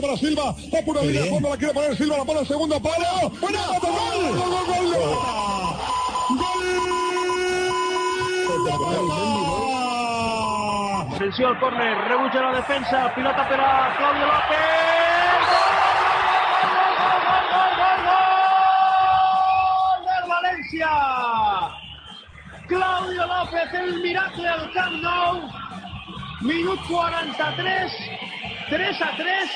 [0.00, 0.54] Para Silva.
[0.72, 3.30] Va por una línea de fondo, la quiere poner Silva, la pone el segundo palo.
[3.40, 3.58] ¡Buena!
[3.66, 4.38] ¡Gol!
[4.38, 4.94] ¡Gol, gol, gol!
[6.38, 6.58] ¡Gol!
[11.14, 14.58] Atención al córner, rebucha la defensa, pilota para Claudio López.
[16.62, 20.02] ¡Gol, gol, gol, gol, gol!
[20.06, 20.90] ¡Del Valencia!
[22.68, 25.50] Claudio López, el miracle del Camp Nou.
[26.40, 27.92] Minuto 43,
[28.68, 29.50] 3 a 3.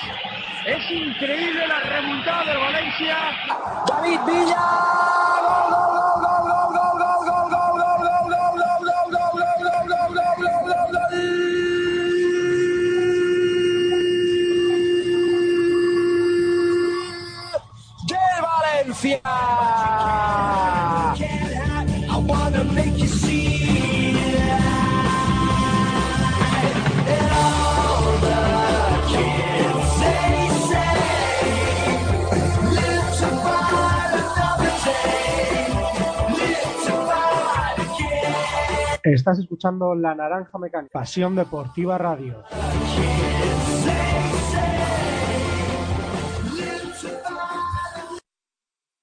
[0.67, 3.17] Es increíble la remontada del Valencia.
[3.87, 4.57] David Villa.
[5.43, 5.93] Gol, gol,
[39.05, 42.45] Estás escuchando La Naranja Mecánica, Pasión Deportiva Radio.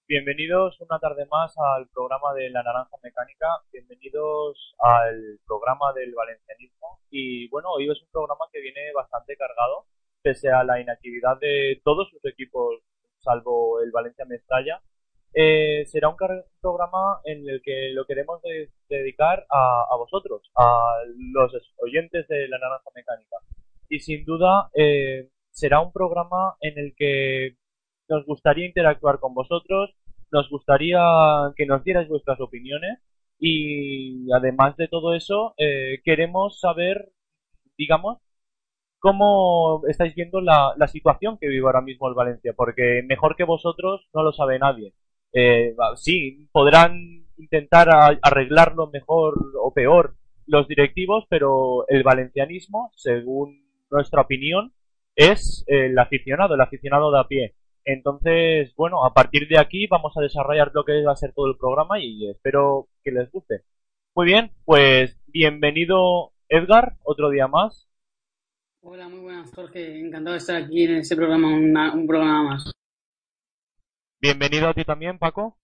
[0.08, 7.02] Bienvenidos una tarde más al programa de La Naranja Mecánica, bienvenidos al programa del valencianismo
[7.11, 9.86] y bueno, hoy es un programa que viene bastante cargado,
[10.22, 12.81] pese a la inactividad de todos sus equipos,
[13.17, 14.81] salvo el Valencia Mestalla.
[15.34, 16.16] Eh, será un
[16.62, 20.94] programa en el que lo queremos de- dedicar a, a vosotros, a
[21.34, 23.38] los oyentes de La Naranja Mecánica.
[23.89, 27.58] Y sin duda eh, será un programa en el que
[28.10, 29.92] nos gustaría interactuar con vosotros,
[30.32, 31.00] nos gustaría
[31.56, 33.00] que nos dierais vuestras opiniones
[33.39, 37.12] y además de todo eso eh, queremos saber,
[37.78, 38.20] digamos,
[39.00, 43.44] cómo estáis viendo la, la situación que vive ahora mismo el Valencia, porque mejor que
[43.45, 44.94] vosotros no lo sabe nadie.
[45.32, 47.90] Eh, sí, podrán intentar
[48.22, 54.73] arreglarlo mejor o peor los directivos, pero el valencianismo, según nuestra opinión,
[55.16, 57.56] es el aficionado, el aficionado de a pie.
[57.86, 61.48] Entonces, bueno, a partir de aquí vamos a desarrollar lo que va a ser todo
[61.48, 63.62] el programa y espero que les guste.
[64.16, 67.88] Muy bien, pues bienvenido Edgar, otro día más.
[68.82, 70.00] Hola, muy buenas, Jorge.
[70.00, 71.48] Encantado de estar aquí en este programa,
[71.94, 72.72] un programa más.
[74.22, 75.58] Bienvenido a ti también, Paco.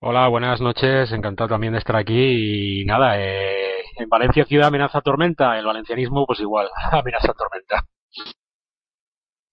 [0.00, 1.12] Hola, buenas noches.
[1.12, 2.80] Encantado también de estar aquí.
[2.80, 5.56] Y nada, eh, en Valencia ciudad amenaza tormenta.
[5.56, 7.86] El valencianismo, pues igual, amenaza tormenta.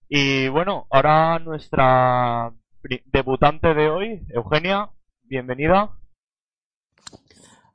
[0.08, 2.52] Y bueno, ahora nuestra
[3.12, 4.90] debutante de hoy, Eugenia,
[5.22, 5.92] bienvenida.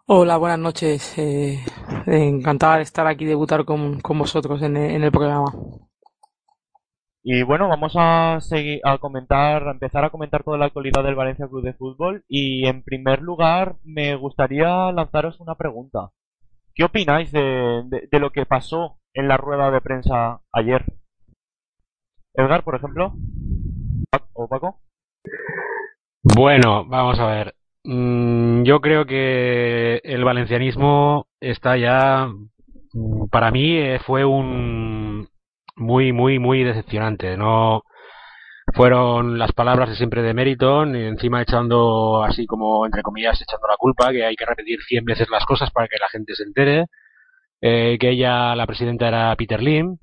[0.05, 1.17] Hola, buenas noches.
[1.17, 1.63] Eh,
[2.07, 5.53] encantada de estar aquí, debutar con, con vosotros en en el programa.
[7.25, 11.15] Y bueno, vamos a seguir a comentar, a empezar a comentar toda la actualidad del
[11.15, 12.25] Valencia Club de Fútbol.
[12.27, 16.11] Y en primer lugar, me gustaría lanzaros una pregunta.
[16.75, 20.83] ¿Qué opináis de, de, de lo que pasó en la rueda de prensa ayer?
[22.33, 23.13] Edgar, por ejemplo.
[24.33, 24.81] ¿O Paco?
[26.23, 27.55] Bueno, vamos a ver.
[27.85, 32.27] Mm, yo creo que el valencianismo está ya,
[32.93, 35.27] mm, para mí eh, fue un
[35.75, 37.37] muy, muy, muy decepcionante.
[37.37, 37.83] No
[38.73, 43.67] fueron las palabras de siempre de Meriton, y encima echando así como, entre comillas, echando
[43.67, 46.43] la culpa, que hay que repetir 100 veces las cosas para que la gente se
[46.43, 46.85] entere,
[47.61, 49.97] eh, que ella, la presidenta era Peter Lim,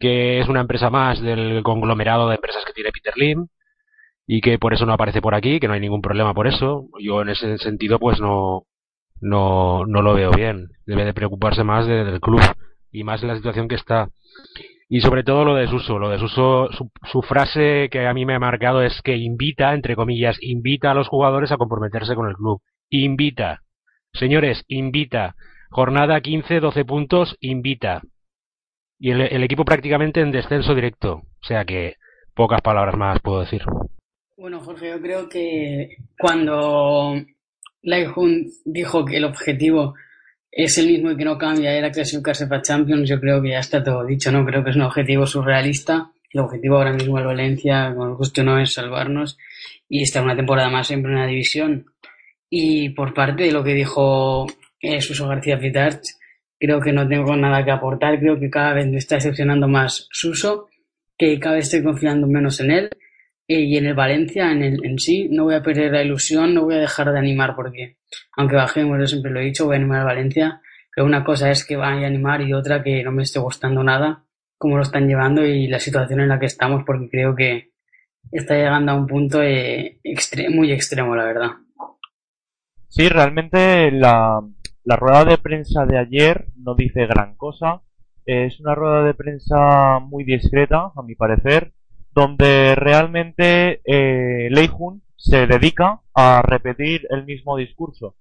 [0.00, 3.48] que es una empresa más del conglomerado de empresas que tiene Peter Lim
[4.26, 6.86] y que por eso no aparece por aquí, que no hay ningún problema por eso.
[7.00, 8.64] Yo en ese sentido pues no
[9.20, 10.68] no no lo veo bien.
[10.86, 12.40] Debe de preocuparse más de- del club
[12.92, 14.08] y más en la situación que está.
[14.88, 18.34] Y sobre todo lo de Suso, lo de su, su frase que a mí me
[18.34, 22.34] ha marcado es que invita, entre comillas, invita a los jugadores a comprometerse con el
[22.34, 22.62] club.
[22.88, 23.62] Invita.
[24.14, 25.36] Señores, invita.
[25.70, 28.02] Jornada 15, 12 puntos, invita.
[28.98, 31.22] Y el, equipo prácticamente en descenso directo.
[31.40, 31.96] O sea que
[32.34, 33.62] pocas palabras más puedo decir.
[34.36, 37.14] Bueno, Jorge, yo creo que cuando
[37.82, 38.06] Lai
[38.64, 39.94] dijo que el objetivo
[40.50, 43.82] es el mismo que no cambia, era clasificarse para Champions, yo creo que ya está
[43.82, 44.44] todo dicho, ¿no?
[44.44, 48.58] Creo que es un objetivo surrealista El objetivo ahora mismo del Valencia, como justo no
[48.58, 49.38] es salvarnos
[49.88, 51.86] y estar una temporada más en primera división.
[52.50, 54.46] Y por parte de lo que dijo
[54.80, 56.02] eh, Suso García Fitart,
[56.58, 58.18] creo que no tengo nada que aportar.
[58.18, 60.68] Creo que cada vez me está decepcionando más Suso,
[61.16, 62.90] que cada vez estoy confiando menos en él.
[63.50, 66.64] Y en el Valencia, en, el, en sí, no voy a perder la ilusión, no
[66.64, 67.96] voy a dejar de animar, porque
[68.36, 70.60] aunque bajemos, yo siempre lo he dicho, voy a animar al Valencia.
[70.94, 73.82] Pero una cosa es que vaya a animar y otra que no me esté gustando
[73.82, 74.24] nada
[74.58, 77.70] cómo lo están llevando y la situación en la que estamos, porque creo que
[78.30, 81.50] está llegando a un punto eh, extre muy extremo, la verdad.
[82.88, 84.40] Sí, realmente la,
[84.84, 87.82] la rueda de prensa de ayer no dice gran cosa.
[88.26, 91.72] Es una rueda de prensa muy discreta, a mi parecer,
[92.18, 98.16] donde realmente eh, Leijun se dedica a repetir el mismo discurso.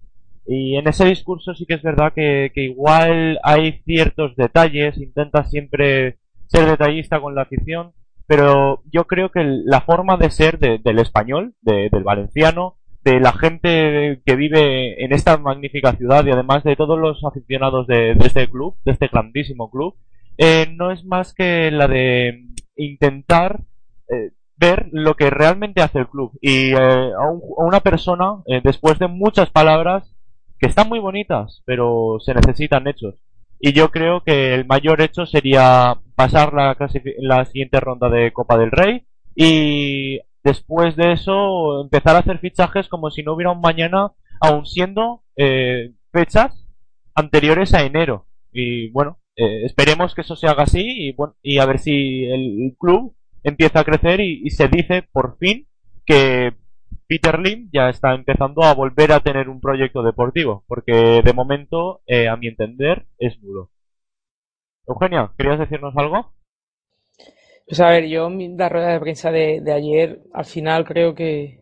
[0.45, 5.45] Y en ese discurso sí que es verdad que, que igual hay ciertos detalles, intenta
[5.45, 7.93] siempre ser detallista con la afición,
[8.27, 14.21] pero yo creo que la forma de ser del español, del valenciano, de la gente
[14.23, 18.75] que vive en esta magnífica ciudad y además de todos los aficionados de, este club,
[18.85, 19.95] de este grandísimo club,
[20.37, 22.45] eh, no es más que la de
[22.75, 23.61] intentar
[24.09, 29.07] eh, ver lo que realmente hace el club y eh, a, una persona, después de
[29.07, 30.13] muchas palabras,
[30.59, 33.15] que están muy bonitas, pero se necesitan hechos.
[33.59, 36.75] Y yo creo que el mayor hecho sería pasar la,
[37.19, 39.05] la siguiente ronda de Copa del Rey
[39.35, 44.65] y después de eso empezar a hacer fichajes como si no hubiera un mañana, aun
[44.65, 46.65] siendo eh, fechas
[47.13, 48.25] anteriores a enero.
[48.51, 52.25] Y bueno, eh, esperemos que eso se haga así y, bueno, y a ver si
[52.25, 55.67] el, club empieza a crecer y, se dice por fin
[56.05, 56.53] que
[57.07, 62.01] Peter Lim ya está empezando a volver a tener un proyecto deportivo, porque de momento,
[62.05, 63.71] eh, a mi entender, es nulo.
[64.87, 66.33] Eugenia, ¿querías decirnos algo?
[67.67, 71.61] Pues a ver, yo la rueda de prensa de, ayer, al final creo que,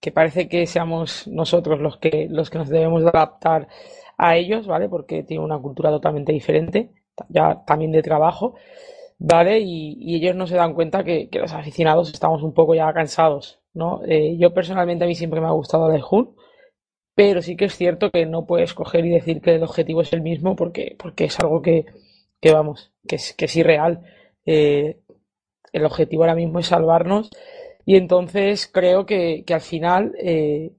[0.00, 3.68] que, parece que seamos nosotros los que, los que nos debemos adaptar
[4.18, 4.88] a ellos, ¿vale?
[4.88, 6.90] Porque tienen una cultura totalmente diferente,
[7.28, 8.56] ya también de trabajo,
[9.18, 9.60] ¿vale?
[9.60, 13.60] Y, ellos no se dan cuenta que, que, los aficionados estamos un poco ya cansados,
[13.74, 14.02] ¿no?
[14.06, 16.34] Eh, yo personalmente a mí siempre me ha gustado la Hun,
[17.14, 20.12] pero sí que es cierto que no puedes coger y decir que el objetivo es
[20.12, 21.86] el mismo porque, porque es algo que,
[22.40, 24.02] que vamos, que es, que es irreal.
[24.44, 25.00] Eh,
[25.72, 27.30] el objetivo ahora mismo es salvarnos
[27.84, 30.72] y entonces creo que, que al final eh,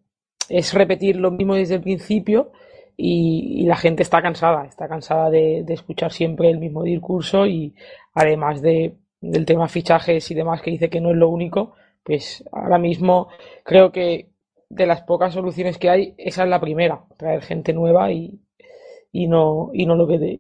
[0.49, 2.51] es repetir lo mismo desde el principio
[2.97, 7.75] y, la gente está cansada, está cansada de, escuchar siempre el mismo discurso y
[8.17, 12.43] además de, del tema fichajes y demás que dice que no es lo único, pues
[12.51, 13.27] ahora mismo
[13.63, 14.31] creo que
[14.69, 18.39] de las pocas soluciones que hay, esa es la primera, traer gente nueva y,
[19.13, 20.37] no, y no lo que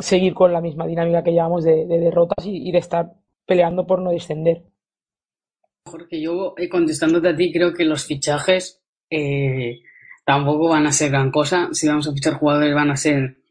[0.00, 3.12] seguir con la misma dinámica que llevamos de, derrotas y, de estar
[3.46, 4.62] peleando por no descender.
[5.84, 9.80] Jorge, yo contestándote a ti, creo que los fichajes eh,
[10.24, 11.68] tampoco van a ser gran cosa.
[11.72, 13.41] Si vamos a fichar jugadores, van a ser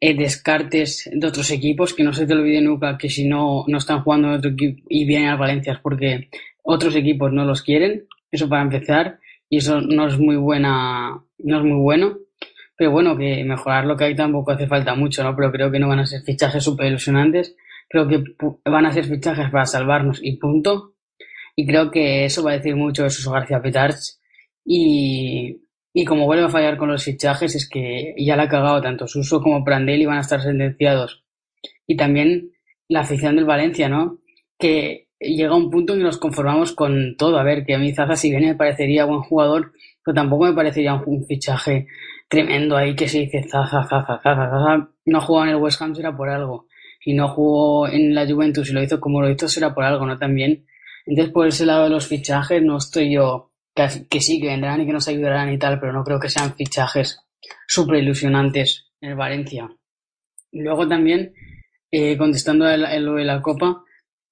[0.00, 1.94] descartes de otros equipos.
[1.94, 4.82] Que no se te olvide nunca que si no, no están jugando en otro equipo
[4.88, 6.28] y vienen a Valencia es porque
[6.62, 8.06] otros equipos no los quieren.
[8.30, 9.18] Eso para empezar.
[9.48, 12.18] Y eso no es muy buena, no es muy bueno.
[12.76, 15.36] Pero bueno, que mejorar lo que hay tampoco hace falta mucho, ¿no?
[15.36, 17.56] Pero creo que no van a ser fichajes súper ilusionantes.
[17.88, 18.24] Creo que
[18.64, 20.94] van a ser fichajes para salvarnos y punto.
[21.56, 24.18] Y creo que eso va a decir mucho de Suso García Petarch.
[24.64, 25.63] Y,
[25.96, 29.06] y como vuelve a fallar con los fichajes, es que ya la ha cagado tanto
[29.06, 31.24] Suso como Prandelli van a estar sentenciados.
[31.86, 32.50] Y también
[32.88, 34.18] la afición del Valencia, ¿no?
[34.58, 37.38] Que llega un punto en que nos conformamos con todo.
[37.38, 39.72] A ver, que a mí Zaza, si bien me parecería buen jugador,
[40.04, 41.86] pero tampoco me parecería un fichaje
[42.28, 44.88] tremendo ahí que se dice zaza, zaza, zaza, zaza.
[45.04, 46.66] No jugó en el West Ham será por algo.
[47.04, 50.06] Y no jugó en la Juventus y lo hizo como lo hizo será por algo,
[50.06, 50.18] ¿no?
[50.18, 50.66] También.
[51.06, 54.86] Entonces, por ese lado de los fichajes, no estoy yo que, sí, que vendrán y
[54.86, 57.20] que nos ayudarán y tal, pero no creo que sean fichajes
[57.66, 59.68] súper ilusionantes en el Valencia.
[60.52, 61.34] Luego también,
[61.90, 63.82] eh, contestando a lo de la Copa,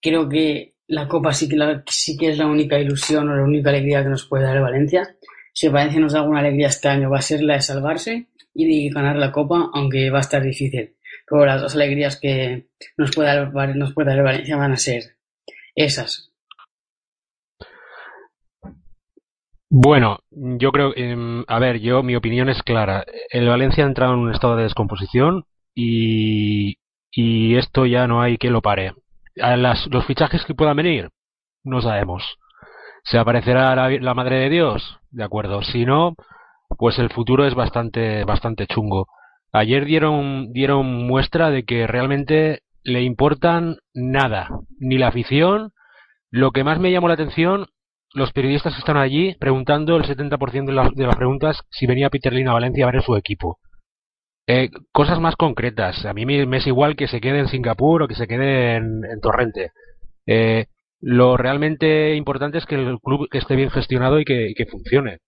[0.00, 1.56] creo que la Copa sí que,
[1.86, 4.62] sí que es la única ilusión o la única alegría que nos puede dar el
[4.62, 5.16] Valencia
[5.52, 8.86] si Valencia nos da alguna alegría este año va a ser la de salvarse y
[8.86, 10.96] de ganar la Copa, aunque va a estar difícil.
[11.26, 15.16] Pero las dos alegrías que nos puede dar, nos puede dar Valencia van a ser
[15.74, 16.31] esas.
[19.74, 23.06] Bueno, yo creo, eh, a ver, yo mi opinión es clara.
[23.30, 26.76] El Valencia ha entrado en un estado de descomposición y,
[27.10, 28.92] y esto ya no hay que lo pare.
[29.40, 31.08] A las, los fichajes que puedan venir,
[31.64, 32.22] no sabemos.
[33.04, 34.98] ¿Se aparecerá la, Madre de Dios?
[35.10, 35.62] De acuerdo.
[35.62, 36.16] Si no,
[36.76, 39.06] pues el futuro es bastante, bastante chungo.
[39.54, 45.72] Ayer dieron, dieron muestra de que realmente le importan nada, ni la afición.
[46.30, 47.68] Lo que más me llamó la atención,
[48.14, 52.32] los periodistas están allí preguntando el 70% de, las, de las preguntas si venía Peter
[52.32, 53.58] Lin a Valencia a ver su equipo.
[54.46, 56.04] Eh, cosas más concretas.
[56.04, 59.04] A mí me es igual que se quede en Singapur o que se quede en,
[59.04, 59.70] en Torrente.
[60.26, 60.66] Eh,
[61.00, 65.18] lo realmente importante es que el club esté bien gestionado y que, y que funcione.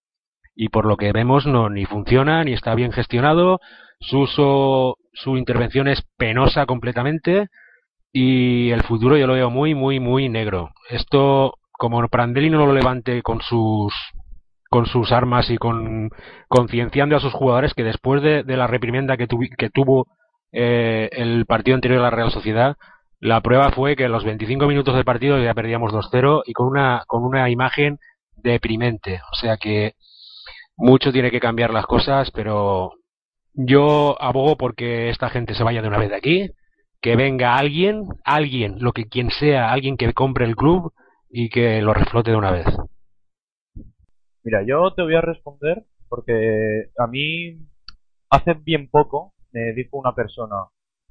[0.55, 3.61] Y por lo que vemos no ni funciona ni está bien gestionado.
[4.01, 7.49] Su uso, su intervención es penosa completamente
[8.13, 10.71] y el futuro yo lo veo muy muy muy negro.
[10.91, 13.93] Esto como Prandelli no lo levante con sus
[14.71, 16.09] con sus armas y con
[16.49, 20.07] concienciando a sus jugadores que después de, de la reprimenda que, tuvi, que tuvo
[20.51, 22.77] eh, el partido anterior a la Real Sociedad,
[23.21, 26.69] la prueba fue que en los 25 minutos del partido ya perdíamos 2-0 y con
[26.69, 27.99] una, con una imagen
[28.35, 29.21] deprimente.
[29.31, 29.93] O sea que
[30.79, 32.93] mucho tiene que cambiar las cosas, pero
[33.53, 36.51] yo abogo porque esta gente se vaya de una vez de aquí,
[37.03, 40.95] que venga alguien, alguien, lo que quien sea, alguien que compre el club
[41.37, 42.67] y que lo reflote de una vez.
[44.45, 47.59] Mira, yo te voy a responder porque a mí
[48.31, 50.55] hace bien poco me dijo una persona,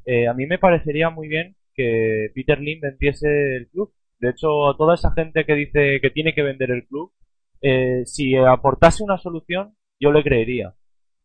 [0.06, 3.94] eh, a mí me parecería muy bien que Peter Lim vendiese el club.
[4.20, 7.12] De hecho, a toda esa gente que dice que tiene que vender el club,
[7.62, 10.74] eh, si aportase una solución, yo le creería.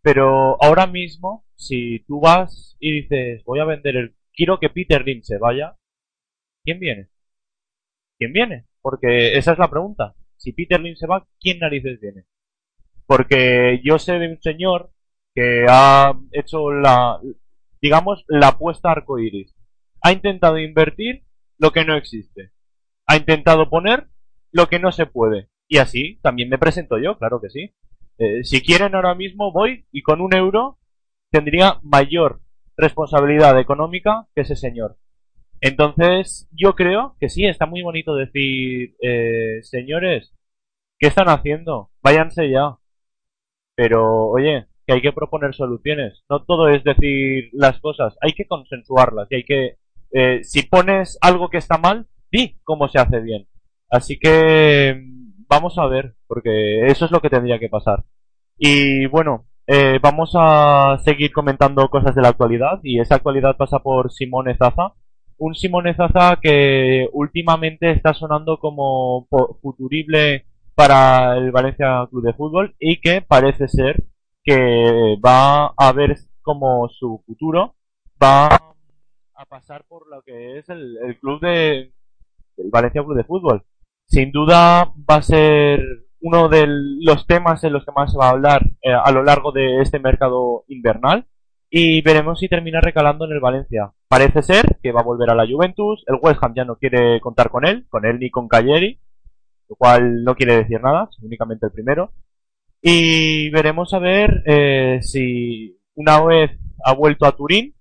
[0.02, 4.16] Pero ahora mismo, si tú vas y dices, voy a vender el...
[4.32, 5.76] Quiero que Peter Lim se vaya,
[6.64, 7.10] ¿quién viene?
[8.18, 8.67] ¿Quién viene?
[8.80, 10.14] Porque esa es la pregunta.
[10.36, 12.24] Si Peter Lim se va, ¿quién narices viene?
[13.06, 14.92] Porque yo sé de un señor
[15.34, 17.20] que ha hecho la,
[17.80, 19.54] digamos, la apuesta arcoiris.
[20.02, 21.24] Ha intentado invertir
[21.58, 22.52] lo que no existe.
[23.06, 24.08] Ha intentado poner
[24.52, 25.48] lo que no se puede.
[25.68, 27.74] Y así también me presento yo, claro que sí.
[28.18, 30.78] Eh, si quieren ahora mismo voy y con un euro
[31.30, 32.40] tendría mayor
[32.76, 34.96] responsabilidad económica que ese señor.
[35.60, 40.34] Entonces, yo creo que sí, está muy bonito decir, eh, señores,
[40.98, 41.90] ¿qué están haciendo?
[42.02, 42.78] Váyanse ya.
[43.74, 46.24] Pero, oye, que hay que proponer soluciones.
[46.30, 49.76] No todo es decir las cosas, hay que consensuarlas y hay que,
[50.12, 53.46] eh, si pones algo que está mal, di cómo se hace bien.
[53.90, 55.00] Así que,
[55.48, 58.04] vamos a ver, porque eso es lo que tendría que pasar.
[58.58, 63.80] Y bueno, eh, vamos a seguir comentando cosas de la actualidad y esa actualidad pasa
[63.80, 64.94] por Simone Zaza
[65.38, 69.26] un Simone Zaza que últimamente está sonando como
[69.62, 74.04] futurible para el Valencia Club de Fútbol y que parece ser
[74.44, 77.74] que va a ver como su futuro
[78.22, 81.92] va a pasar por lo que es el, el club de
[82.56, 83.64] el Valencia Club de Fútbol.
[84.06, 85.80] Sin duda va a ser
[86.20, 89.22] uno de los temas en los que más se va a hablar eh, a lo
[89.22, 91.26] largo de este mercado invernal
[91.70, 93.92] y veremos si termina recalando en el Valencia.
[94.08, 97.20] Parece ser que va a volver a la Juventus, el West Ham ya no quiere
[97.20, 98.98] contar con él, con él ni con Cagliari,
[99.68, 102.12] lo cual no quiere decir nada, únicamente el primero.
[102.80, 106.52] Y veremos a ver eh, si una vez
[106.84, 107.74] ha vuelto a Turín,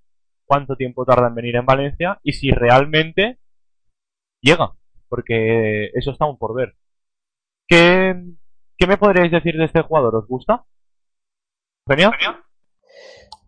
[0.45, 3.37] cuánto tiempo tarda en venir en Valencia y si realmente
[4.41, 4.73] llega,
[5.07, 6.75] porque eso está aún por ver.
[7.67, 8.15] ¿Qué,
[8.77, 10.15] qué me podríais decir de este jugador?
[10.15, 10.65] ¿Os gusta?
[11.87, 12.11] ¿Genial?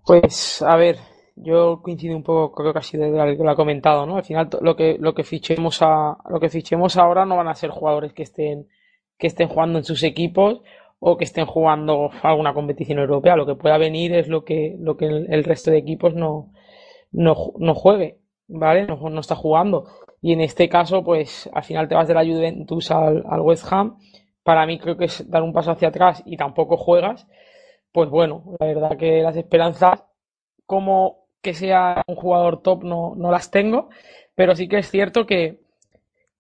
[0.05, 0.97] Pues, a ver,
[1.41, 4.17] yo coincido un poco lo que ha sido lo ha comentado, ¿no?
[4.17, 7.55] Al final lo que lo que fichemos a lo que fichemos ahora no van a
[7.55, 8.67] ser jugadores que estén
[9.17, 10.61] que estén jugando en sus equipos
[10.99, 13.35] o que estén jugando alguna competición europea.
[13.35, 16.51] Lo que pueda venir es lo que lo que el, resto de equipos no
[17.11, 18.85] no, no juegue, ¿vale?
[18.85, 19.85] No, no, está jugando.
[20.21, 23.71] Y en este caso, pues al final te vas de la Juventus al, al West
[23.71, 23.97] Ham.
[24.43, 27.27] Para mí creo que es dar un paso hacia atrás y tampoco juegas.
[27.91, 30.03] Pues bueno, la verdad que las esperanzas
[30.65, 33.89] como que sea un jugador top no, no las tengo,
[34.35, 35.59] pero sí que es cierto que,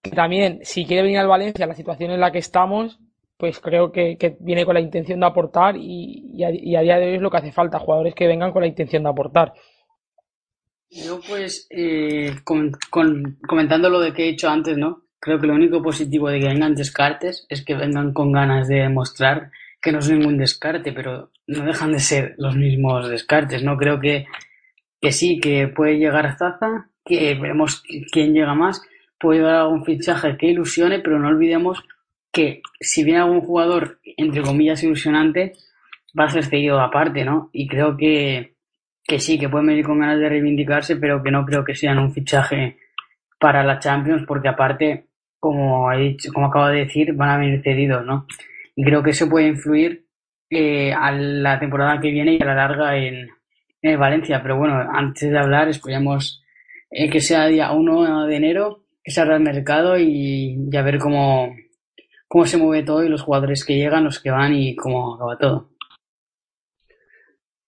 [0.01, 2.99] que, también si quiere venir al Valencia, la situación en la que estamos,
[3.37, 7.07] pues creo que, que viene con la intención de aportar y, y, a, día de
[7.07, 9.53] hoy es lo que hace falta, jugadores que vengan con la intención de aportar.
[10.89, 15.03] Yo pues, eh, con, con, comentando lo de que he dicho antes, ¿no?
[15.19, 18.79] Creo que lo único positivo de que vengan descartes es que vengan con ganas de
[18.79, 19.51] demostrar
[19.81, 23.77] que no es ningún descarte, pero no dejan de ser los mismos descartes, ¿no?
[23.77, 24.25] Creo que
[25.01, 28.81] que sí, que puede llegar Zaza, que veremos quién llega más,
[29.19, 31.83] puede llegar algún fichaje que ilusione, pero no olvidemos
[32.31, 35.53] que si viene algún jugador, entre comillas, ilusionante,
[36.17, 37.49] va a ser cedido aparte, ¿no?
[37.51, 38.55] Y creo que,
[39.03, 41.97] que sí, que pueden venir con ganas de reivindicarse, pero que no creo que sean
[41.97, 42.77] un fichaje
[43.39, 45.07] para la Champions, porque aparte,
[45.39, 48.27] como he dicho, como acabo de decir, van a venir cedidos, ¿no?
[48.75, 50.05] Y creo que eso puede influir
[50.49, 53.29] eh, a la temporada que viene y a la larga en,
[53.81, 54.41] en Valencia.
[54.41, 56.43] Pero bueno, antes de hablar, esperemos
[56.91, 61.55] eh, que sea día 1 de enero, sale al mercado y, y a ver cómo,
[62.27, 65.37] cómo se mueve todo y los jugadores que llegan, los que van y cómo acaba
[65.37, 65.69] todo.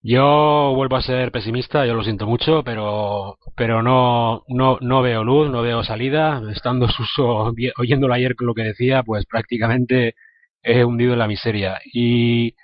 [0.03, 5.23] Yo vuelvo a ser pesimista, yo lo siento mucho, pero pero no no no veo
[5.23, 6.41] luz, no veo salida.
[6.51, 10.15] Estando Suso oyéndolo ayer con lo que decía, pues prácticamente
[10.63, 11.79] he hundido en la miseria.
[11.93, 12.55] Y,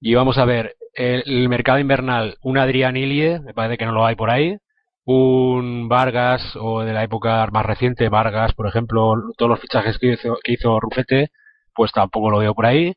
[0.00, 4.06] y vamos a ver, el, mercado invernal, un Adrián Ilie, me parece que no lo
[4.06, 4.56] hay por ahí,
[5.04, 10.14] un Vargas o de la época más reciente, Vargas, por ejemplo, todos los fichajes que
[10.14, 11.30] hizo, que hizo Rufete,
[11.74, 12.94] pues tampoco lo veo por ahí.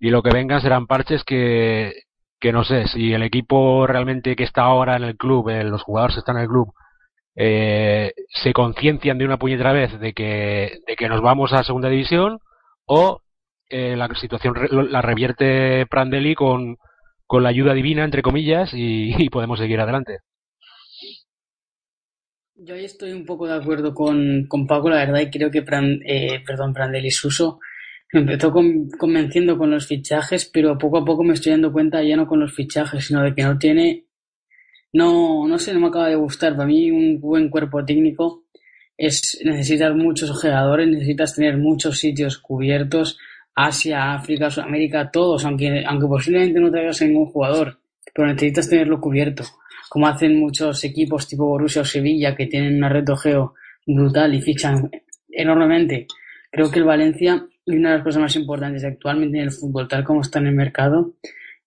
[0.00, 1.92] Y lo que vengan serán parches que,
[2.40, 5.82] que no sé, si el equipo realmente que está ahora en el club, eh, los
[5.82, 6.74] jugadores que están en el club,
[7.36, 11.88] eh, se conciencian de una puñetera vez de que, de que nos vamos a segunda
[11.88, 12.38] división
[12.86, 13.22] o
[13.68, 16.76] eh, la situación re- la revierte Prandelli con,
[17.26, 20.18] con la ayuda divina, entre comillas, y, podemos seguir adelante.
[22.56, 25.64] Yo ahí estoy un poco de acuerdo con, con Paco, la verdad, y creo que
[25.64, 27.58] Pran- eh, perdón, Prandelli Suso
[28.12, 32.02] me empezó con- convenciendo con los fichajes, pero poco a poco me estoy dando cuenta
[32.02, 34.06] ya no con los fichajes, sino de que no tiene,
[34.92, 36.54] no, no sé, no me acaba de gustar.
[36.56, 38.44] Para mí un buen cuerpo técnico
[38.96, 43.18] es, necesitas muchos jugadores, necesitas tener muchos sitios cubiertos,
[43.54, 47.78] Asia, África, Sudamérica, todos, aunque, posiblemente no traigas a ningún jugador,
[48.12, 49.44] pero necesitas tenerlo cubierto,
[49.88, 53.54] como hacen muchos equipos tipo Borussia o Sevilla que tienen una red de ojeo
[53.86, 54.90] brutal y fichan
[55.30, 56.06] enormemente.
[56.50, 60.04] Creo que el Valencia, una de las cosas más importantes actualmente en el fútbol, tal
[60.04, 61.14] como está en el mercado,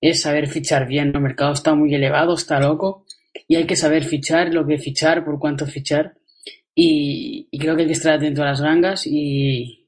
[0.02, 1.12] es saber fichar bien.
[1.14, 3.06] El mercado está muy elevado, está loco,
[3.48, 6.16] y hay que saber fichar lo que fichar, por cuánto fichar.
[6.76, 9.87] Y, y creo que hay que estar atento a las gangas y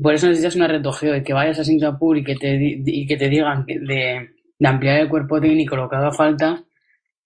[0.00, 3.06] por eso necesitas una red de de que vayas a Singapur y que te, y
[3.06, 6.64] que te digan de, de ampliar el cuerpo técnico lo que haga falta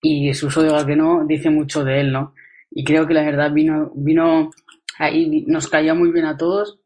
[0.00, 2.34] y su uso diga que no, dice mucho de él, ¿no?
[2.70, 4.50] Y creo que la verdad vino, vino
[4.98, 6.78] ahí, nos caía muy bien a todos,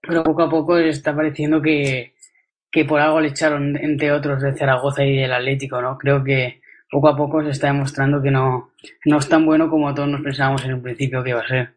[0.00, 2.14] pero poco a poco está pareciendo que,
[2.70, 5.98] que por algo le echaron, entre otros, de Zaragoza y del Atlético, ¿no?
[5.98, 8.70] Creo que poco a poco se está demostrando que no,
[9.04, 11.74] no es tan bueno como todos nos pensábamos en un principio que iba a ser.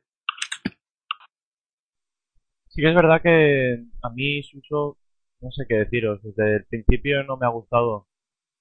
[2.75, 4.97] Sí que es verdad que a mí Suso,
[5.39, 8.07] no sé qué deciros, desde el principio no me ha gustado.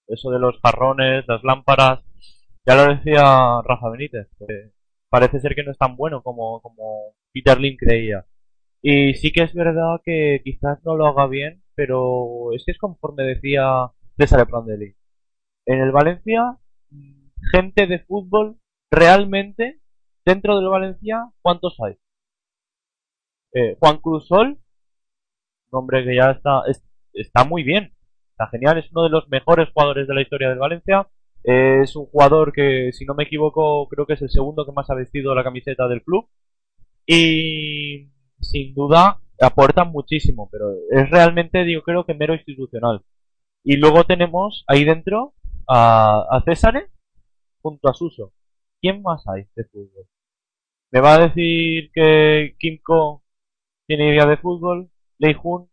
[0.07, 2.05] Eso de los jarrones, las lámparas,
[2.65, 3.23] ya lo decía
[3.65, 4.29] Rafa Benítez,
[5.09, 8.25] parece ser que no es tan bueno como, como Peter Lim creía.
[8.83, 12.79] Y sí que es verdad que quizás no lo haga bien, pero es que es
[12.79, 14.95] conforme decía César Prandelli.
[15.67, 16.59] En el Valencia,
[17.53, 18.59] gente de fútbol,
[18.93, 19.81] realmente,
[20.25, 21.97] dentro del Valencia, ¿cuántos hay?
[23.55, 24.59] Eh, Juan Cruzol,
[25.71, 27.93] un hombre que ya está, es- está muy bien,
[28.31, 31.09] está genial, es uno de los mejores jugadores de la historia del Valencia.
[31.43, 34.89] Es un jugador que, si no me equivoco, creo que es el segundo que más
[34.91, 36.27] ha vestido la camiseta del club.
[37.07, 43.03] Y sin duda aporta muchísimo, pero es realmente, yo creo que mero institucional.
[43.65, 45.35] Y luego tenemos ahí dentro
[45.69, 46.89] a, a César
[47.63, 48.33] junto a Suso.
[48.81, 50.07] ¿Quién más hay de fútbol?
[50.93, 53.24] ¿Me va a decir que Kimco
[53.87, 54.91] tiene idea de fútbol?
[55.19, 55.69] Lei Jun.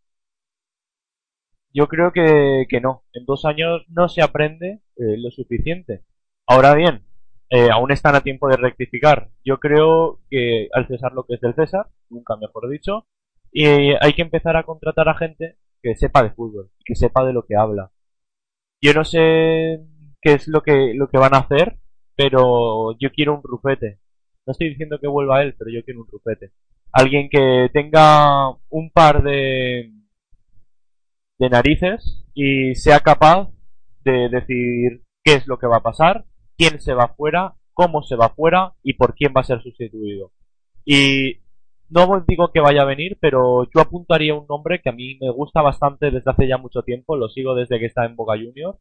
[1.74, 3.04] Yo creo que, que no.
[3.13, 6.04] En dos años no se aprende eh, lo suficiente.
[6.45, 7.06] Ahora bien,
[7.50, 9.30] eh, aún están a tiempo de rectificar.
[9.45, 13.08] Yo creo que al César lo que es del César, nunca mejor dicho,
[13.52, 17.34] y hay que empezar a contratar a gente que sepa de fútbol, que sepa de
[17.34, 17.91] lo que habla.
[18.82, 19.82] Yo no sé
[20.21, 21.78] qué es lo que, lo que van a hacer,
[22.15, 24.00] pero yo quiero un rufete.
[24.45, 26.52] No estoy diciendo que vuelva él, pero yo quiero un rufete.
[26.91, 29.91] Alguien que tenga un par de,
[31.39, 33.49] de narices y sea capaz
[34.04, 36.25] de decir qué es lo que va a pasar,
[36.58, 40.32] quién se va fuera, cómo se va fuera y por quién va a ser sustituido.
[40.86, 41.41] Y
[41.89, 45.17] no os digo que vaya a venir, pero yo apuntaría un nombre que a mí
[45.19, 48.34] me gusta bastante desde hace ya mucho tiempo, lo sigo desde que está en Boca
[48.38, 48.77] Juniors,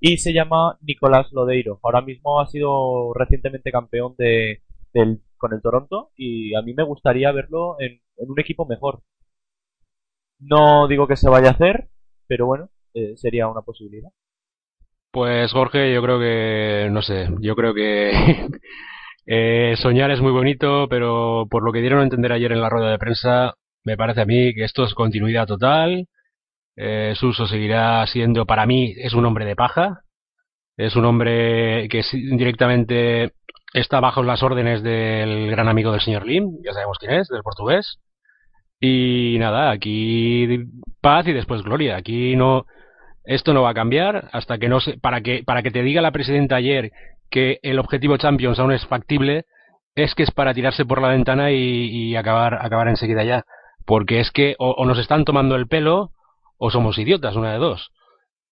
[0.00, 1.80] y se llama Nicolás Lodeiro.
[1.82, 6.84] Ahora mismo ha sido recientemente campeón de, del, con el Toronto y a mí me
[6.84, 9.02] gustaría verlo en, un equipo mejor.
[10.38, 11.88] No digo que se vaya a hacer,
[12.26, 14.10] pero bueno, eh, sería una posibilidad.
[15.10, 18.12] Pues Jorge, yo creo que, no sé, yo creo que
[19.26, 22.70] eh, soñar es muy bonito, pero por lo que dieron a entender ayer en la
[22.70, 26.08] rueda de prensa, me parece a mí que esto es continuidad total.
[26.76, 30.02] Eh, Suso seguirá siendo, para mí, es un hombre de paja.
[30.76, 33.32] Es un hombre que directamente
[33.72, 37.42] está bajo las órdenes del gran amigo del señor Lim, ya sabemos quién es, del
[37.42, 37.98] portugués.
[38.80, 40.66] Y nada, aquí
[41.00, 41.96] paz y después gloria.
[41.96, 42.66] Aquí no,
[43.24, 46.02] esto no va a cambiar hasta que no se, para que, para que te diga
[46.02, 46.90] la presidenta ayer
[47.30, 49.44] que el objetivo Champions aún es factible,
[49.94, 53.44] es que es para tirarse por la ventana y, acabar, acabar enseguida ya.
[53.86, 56.10] Porque es que o, nos están tomando el pelo
[56.58, 57.90] o somos idiotas, una de dos.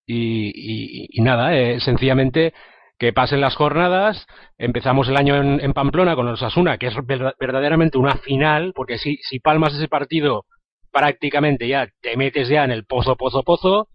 [0.07, 2.53] Y, nada, eh, sencillamente
[3.01, 4.27] que pasen las jornadas,
[4.59, 9.17] empezamos el año en, Pamplona con los Asuna, que es verdaderamente una final, porque si,
[9.23, 10.45] si palmas ese partido
[10.93, 13.89] prácticamente ya te metes ya en el pozo, pozo, pozo,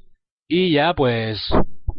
[0.47, 1.39] y ya pues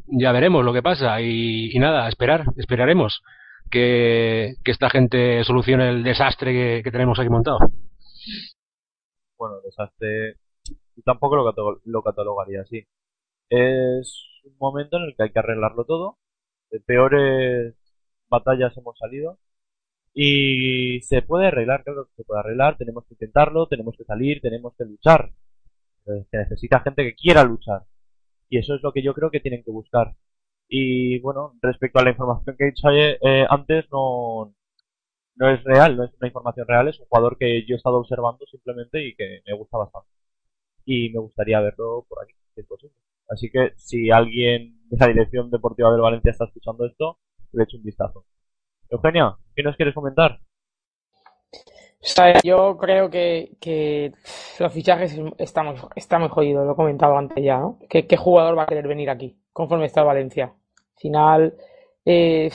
[0.08, 3.22] ya veremos lo que pasa y, nada, esperar, esperaremos
[3.70, 7.58] que, esta gente solucione el desastre que, tenemos aquí montado.
[9.38, 10.38] Bueno, desastre
[11.04, 12.84] tampoco lo, lo catalogaría así.
[13.48, 16.18] Es un momento en el que hay que arreglarlo todo.
[16.76, 17.74] De peores
[18.28, 19.38] batallas hemos salido.
[20.14, 22.76] Y se puede arreglar, creo que se puede arreglar.
[22.76, 25.32] Tenemos que intentarlo, tenemos que salir, tenemos que luchar.
[26.04, 27.84] Se necesita gente que quiera luchar.
[28.50, 30.14] Y eso es lo que yo creo que tienen que buscar.
[30.68, 34.54] Y bueno, respecto a la información que he dicho eh, antes, no,
[35.36, 37.98] no es real, no es una información real, es un jugador que yo he estado
[37.98, 40.08] observando simplemente y que me gusta bastante.
[40.86, 42.96] Y me gustaría verlo por aquí, si es posible.
[43.28, 47.18] Así que si alguien de la Dirección Deportiva del Valencia está escuchando esto,
[47.52, 48.24] le echo un vistazo.
[48.88, 50.38] Eugenia, ¿qué nos quieres comentar?
[52.44, 54.12] yo creo que,
[54.58, 57.78] los fichajes estamos, está muy lo he comentado antes ya, ¿no?
[57.88, 60.44] ¿Qué, jugador va a querer venir aquí conforme está Valencia?
[60.46, 61.54] Al final,
[62.04, 62.50] eh,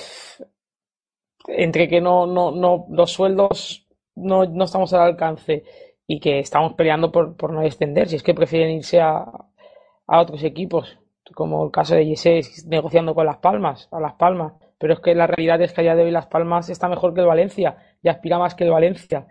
[1.48, 5.64] entre que no, no, no, los sueldos no, no estamos al alcance
[6.08, 9.26] y que estamos peleando por, por no descender, si es que prefieren irse a,
[10.12, 11.00] a otros equipos,
[11.34, 15.16] como el caso de Yese negociando con Las Palmas, a Las Palmas, pero es que
[15.16, 17.78] la realidad es que a día de hoy Las Palmas está mejor que el Valencia
[18.04, 19.26] y aspira más que el Valencia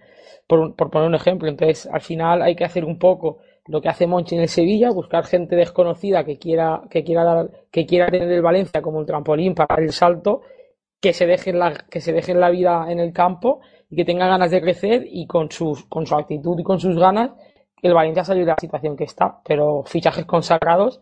[0.46, 1.48] por, poner un ejemplo.
[1.50, 4.90] Entonces, al final hay que hacer un poco lo que hace Monchi en el Sevilla,
[4.90, 9.06] buscar gente desconocida que quiera, que quiera dar, que quiera tener el Valencia como un
[9.06, 10.40] trampolín para el salto,
[10.98, 14.28] que se dejen la, que se dejen la vida en el campo y que tenga
[14.28, 17.32] ganas de crecer y con sus, con su actitud y con sus ganas,
[17.82, 19.40] el Valencia salir de la situación que está.
[19.44, 21.00] Pero fichajes consagrados,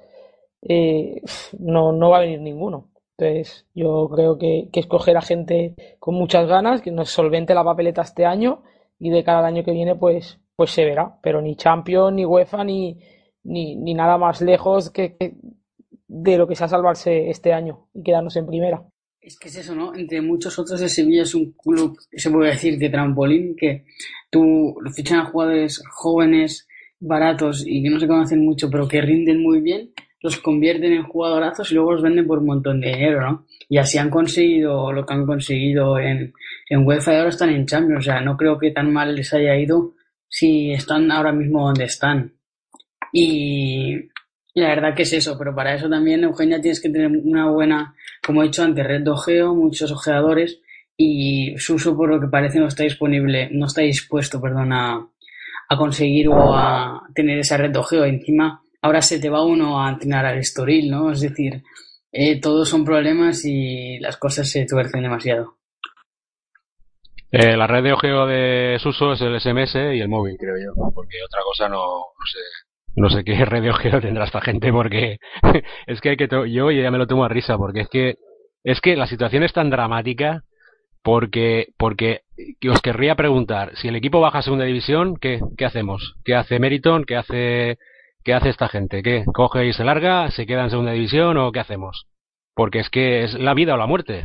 [0.62, 1.23] eh,
[1.59, 2.91] no, no va a venir ninguno.
[3.17, 7.64] Entonces, yo creo que, que escoger a gente con muchas ganas, que nos solvente la
[7.64, 8.62] papeleta este año
[8.99, 12.62] y de cada año que viene pues, pues se verá, pero ni Champions, ni UEFA,
[12.62, 13.01] ni,
[13.43, 15.17] ni, ni nada más lejos que,
[16.07, 18.83] de lo que sea salvarse este año y quedarnos en primera.
[19.21, 19.95] Es que es eso, ¿no?
[19.95, 23.85] Entre muchos otros, el Sevilla es un club, se puede decir, de trampolín, que
[24.31, 26.68] tú lo fichan a jugadores jóvenes,
[27.01, 31.05] baratos y que no se conocen mucho, pero que rinden muy bien, los convierten en
[31.05, 33.47] jugadorazos y luego los venden por un montón de dinero, ¿no?
[33.69, 36.33] Y así han conseguido lo que han conseguido en,
[36.69, 38.01] en UEFA y ahora están en Champions.
[38.01, 39.95] O sea, no creo que tan mal les haya ido
[40.29, 42.35] si están ahora mismo donde están.
[43.13, 44.09] Y
[44.55, 47.95] la verdad que es eso, pero para eso también, Eugenia, tienes que tener una buena,
[48.27, 50.61] como he dicho antes, red de ojeo, muchos ojeadores
[50.97, 55.09] y Suso, por lo que parece, no está disponible, no está dispuesto, perdón, a,
[55.77, 58.05] conseguir o a tener esa red de ojeo.
[58.05, 61.11] Encima, ahora se te va uno a entrenar al Estoril, ¿no?
[61.11, 61.63] Es decir,
[62.13, 65.59] eh, todos son problemas y las cosas se tuercen demasiado.
[67.31, 70.73] Eh, la red de ojeo de Suso es el SMS y el móvil, creo yo,
[70.95, 72.39] porque otra cosa no, no sé.
[72.97, 75.19] No sé qué red de ojeo tendrá esta gente porque
[75.87, 78.17] es que hay que yo ya me lo tomo a risa porque es que
[78.65, 80.43] es que la situación es tan dramática
[81.03, 82.23] porque porque
[82.70, 86.59] os querría preguntar si el equipo baja a segunda división qué, qué hacemos qué hace
[86.59, 87.79] Meriton qué hace
[88.24, 91.53] qué hace esta gente qué coge y se larga se queda en segunda división o
[91.53, 92.07] qué hacemos
[92.59, 94.24] porque es que es la vida o la muerte.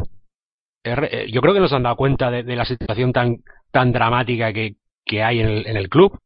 [0.84, 4.52] Eh, yo creo que no se han dado cuenta de, la situación tan, tan dramática
[4.52, 6.18] que, que hay en el, en el club.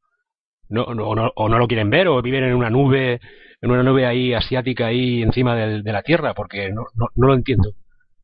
[0.70, 3.20] No, no, o no lo quieren ver, o viven en una nube,
[3.62, 7.34] en una nube ahí asiática ahí encima de la tierra, porque no, no, no, lo
[7.34, 7.74] entiendo.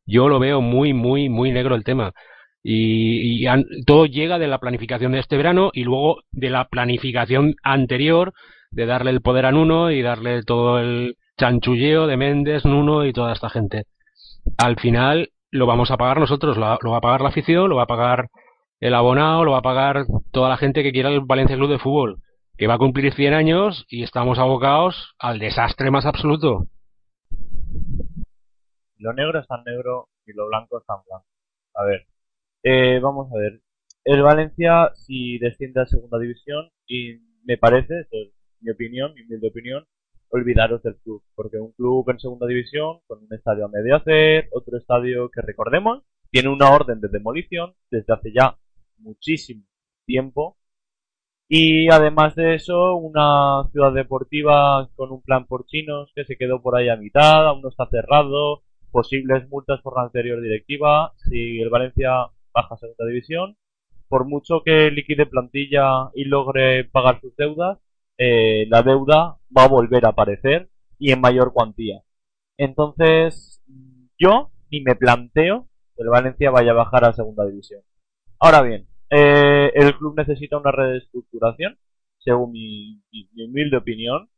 [0.06, 2.14] Yo lo veo muy, muy, muy negro el tema.
[2.66, 3.44] Y,
[3.84, 8.32] todo llega de la planificación de este verano y luego de la planificación anterior
[8.70, 13.12] de darle el poder a Nuno y darle todo el chanchulleo de Méndez, Nuno y
[13.12, 13.84] toda esta gente.
[14.56, 17.82] Al final, lo vamos a pagar nosotros, lo, va a pagar la afición, lo va
[17.82, 18.30] a pagar
[18.80, 21.78] el abonado, lo va a pagar toda la gente que quiera el Valencia Club de
[21.78, 22.22] Fútbol,
[22.56, 26.66] que va a cumplir 100 años y estamos abocados al desastre más absoluto.
[28.96, 31.26] Lo negro es tan negro y lo blanco es tan blanco.
[31.74, 32.06] A ver,
[32.64, 33.60] eh, vamos a ver.
[34.04, 39.48] El Valencia, si desciende a segunda división, y me parece, es mi opinión, mi humilde
[39.48, 39.86] opinión,
[40.30, 44.48] olvidaros del club, porque un club en segunda división, con un estadio a medio hacer,
[44.52, 48.56] otro estadio que recordemos, tiene una orden de demolición desde hace ya
[48.98, 49.64] muchísimo
[50.06, 50.56] tiempo,
[51.48, 56.62] y además de eso, una ciudad deportiva con un plan por chinos que se quedó
[56.62, 61.60] por ahí a mitad, aún no está cerrado, posibles multas por la anterior directiva, si
[61.60, 63.56] el Valencia baja segunda división,
[64.08, 67.78] por mucho que liquide plantilla y logre pagar sus deudas,
[68.16, 72.02] eh, la deuda va a volver a aparecer y en mayor cuantía.
[72.56, 73.62] Entonces,
[74.18, 77.82] yo ni me planteo que el Valencia vaya a bajar a segunda división.
[78.38, 81.78] Ahora bien, eh, el club necesita una reestructuración,
[82.18, 83.02] según mi,
[83.36, 84.28] humilde opinión,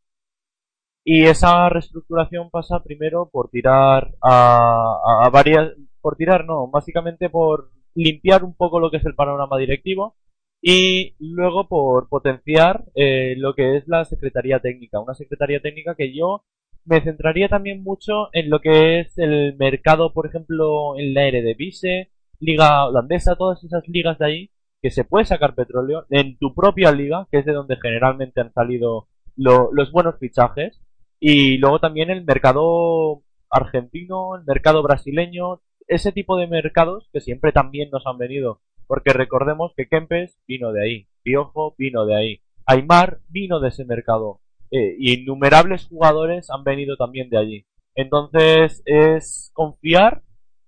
[1.04, 7.70] y esa reestructuración pasa primero por tirar a, a, varias, por tirar no, básicamente por
[7.96, 10.16] limpiar un poco lo que es el panorama directivo
[10.62, 16.14] y luego por potenciar eh, lo que es la secretaría técnica, una secretaría técnica que
[16.14, 16.44] yo
[16.84, 22.10] me centraría también mucho en lo que es el mercado, por ejemplo, en la Eredivisie,
[22.38, 26.92] liga holandesa, todas esas ligas de ahí que se puede sacar petróleo en tu propia
[26.92, 30.80] liga, que es de donde generalmente han salido los buenos fichajes,
[31.18, 37.52] y luego también el mercado argentino, el mercado brasileño, ese tipo de mercados que siempre
[37.52, 42.40] también nos han venido, porque recordemos que Kempes vino de ahí, Piojo vino de ahí,
[42.66, 47.66] Aymar vino de ese mercado, eh, y innumerables jugadores han venido también de allí.
[47.94, 50.22] Entonces es confiar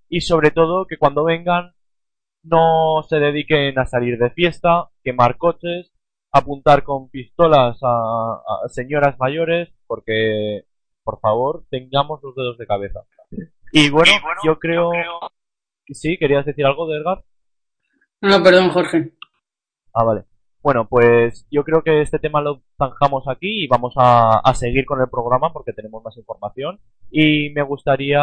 [0.08, 1.72] y sobre todo que cuando vengan
[2.42, 5.92] no se dediquen a salir de fiesta, quemar coches,
[6.32, 10.64] apuntar con pistolas a, señoras mayores, porque
[11.04, 13.00] por favor tengamos los dedos de cabeza.
[13.72, 14.12] Y bueno,
[14.44, 14.90] yo creo...
[15.86, 17.24] Sí, ¿querías decir algo de Edgar?
[18.20, 19.12] No, perdón, Jorge.
[19.94, 20.24] Ah, vale.
[20.60, 24.84] Bueno, pues yo creo que este tema lo zanjamos aquí y vamos a, a seguir
[24.84, 26.80] con el programa porque tenemos más información.
[27.10, 28.20] Y me gustaría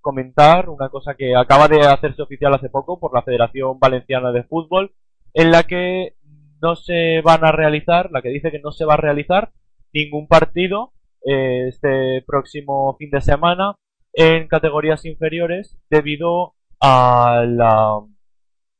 [0.00, 4.42] comentar una cosa que acaba de hacerse oficial hace poco por la Federación Valenciana de
[4.42, 4.92] Fútbol,
[5.34, 6.16] en la que
[6.60, 9.52] no se van a realizar, la que dice que no se va a realizar
[9.92, 10.92] ningún partido
[11.24, 13.76] eh, este próximo fin de semana
[14.12, 18.00] en categorías inferiores debido a, la,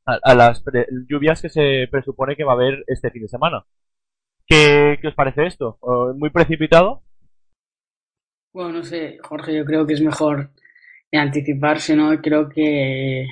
[0.05, 0.63] a, las
[1.09, 3.65] lluvias que se presupone que va a haber este fin de semana.
[4.47, 5.79] ¿Qué, qué os parece esto?
[6.17, 7.03] ¿Muy precipitado?
[8.53, 10.51] Bueno, no sé, Jorge, yo creo que es mejor
[11.13, 12.21] anticiparse, ¿no?
[12.21, 13.27] Creo que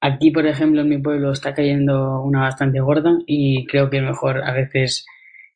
[0.00, 4.02] aquí, por ejemplo, en mi pueblo está cayendo una bastante gorda y creo que es
[4.02, 5.04] mejor a veces,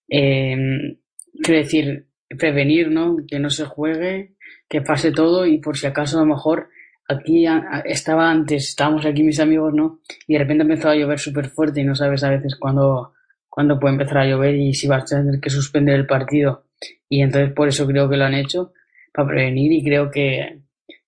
[0.08, 0.96] eh,
[1.32, 3.16] decir, prevenir, ¿no?
[3.26, 4.34] Que no se juegue,
[4.70, 6.68] que pase todo y por si acaso a lo mejor
[7.08, 7.44] aquí
[7.84, 9.98] estaba antes, estábamos aquí mis amigos, ¿no?
[10.28, 13.12] Y de repente empezó a llover súper fuerte y no sabes a veces cuándo,
[13.48, 16.66] cuándo puede empezar a llover y si vas a tener que suspender el partido.
[17.08, 18.72] Y entonces por eso creo que lo han hecho,
[19.12, 20.60] para prevenir y creo que,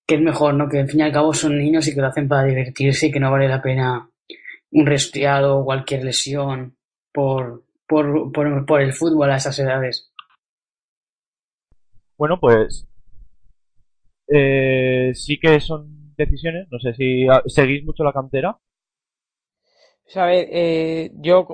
[0.05, 0.67] que es mejor, ¿no?
[0.67, 3.11] Que al fin y al cabo son niños y que lo hacen para divertirse y
[3.11, 4.09] que no vale la pena
[4.71, 6.75] un resfriado o cualquier lesión
[7.13, 10.11] por, por, por, el fútbol a esas edades.
[12.17, 12.87] Bueno, pues
[14.33, 16.67] eh, sí que son decisiones.
[16.71, 18.57] No sé si seguís mucho la cantera.
[20.03, 21.47] Pues a ver, eh, yo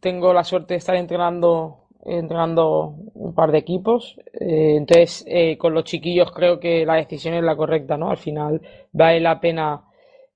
[0.00, 4.16] tengo la suerte de estar entrenando entrenando un par de equipos.
[4.40, 8.10] Eh, entonces, eh, con los chiquillos creo que la decisión es la correcta, ¿no?
[8.10, 8.60] Al final
[8.92, 9.84] vale la pena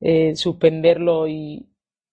[0.01, 1.67] eh, suspenderlo y,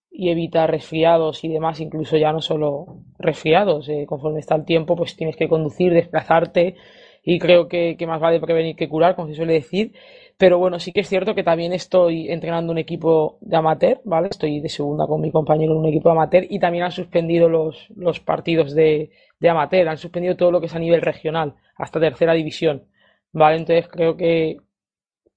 [0.10, 3.90] y, evitar resfriados y demás, incluso ya no solo resfriados.
[4.08, 6.76] conforme está el tiempo, pues tienes que conducir, desplazarte
[7.24, 9.94] y creo que, que más vale prevenir que curar, como se suele decir.
[10.38, 14.30] Pero bueno, sí que es cierto que también estoy entrenando un equipo de amateur, ¿vale?
[14.30, 17.48] Estoy de segunda con mi compañero en un equipo de amateur y también han suspendido
[17.50, 21.56] los, los partidos de, de amateur, han suspendido todo lo que es a nivel regional,
[21.76, 22.86] hasta tercera división,
[23.34, 23.58] ¿vale?
[23.58, 24.58] Entonces creo que,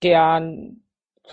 [0.01, 0.83] que han,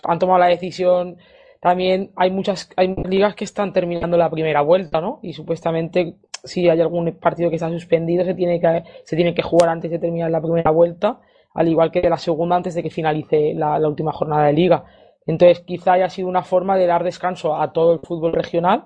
[0.04, 1.18] han tomado la decisión.
[1.60, 5.20] También hay muchas hay ligas que están terminando la primera vuelta, ¿no?
[5.24, 9.42] Y supuestamente si hay algún partido que está suspendido se tiene que se tiene que
[9.42, 11.20] jugar antes de terminar la primera vuelta
[11.54, 14.86] al igual que de la segunda antes de que finalice la, última jornada de liga.
[15.26, 18.86] Entonces, quizá haya sido una forma de dar descanso a todo el fútbol regional,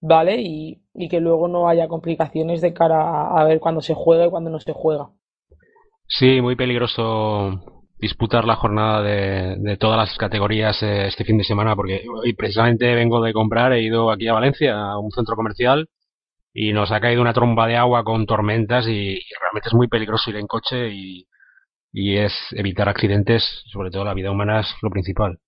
[0.00, 0.36] ¿vale?
[0.40, 4.48] Y, que luego no haya complicaciones de cara a, ver cuándo se juega y cuándo
[4.48, 5.10] no se juega.
[6.06, 7.60] Sí, muy peligroso
[7.98, 12.94] disputar la jornada de, todas las categorías eh, este fin de semana porque hoy precisamente
[12.94, 15.88] vengo de comprar, he ido aquí a Valencia, a un centro comercial
[16.54, 20.30] y nos ha caído una tromba de agua con tormentas y realmente es muy peligroso
[20.30, 21.26] ir en coche y,
[21.92, 25.38] y es evitar accidentes, sobre todo la vida humana es lo principal.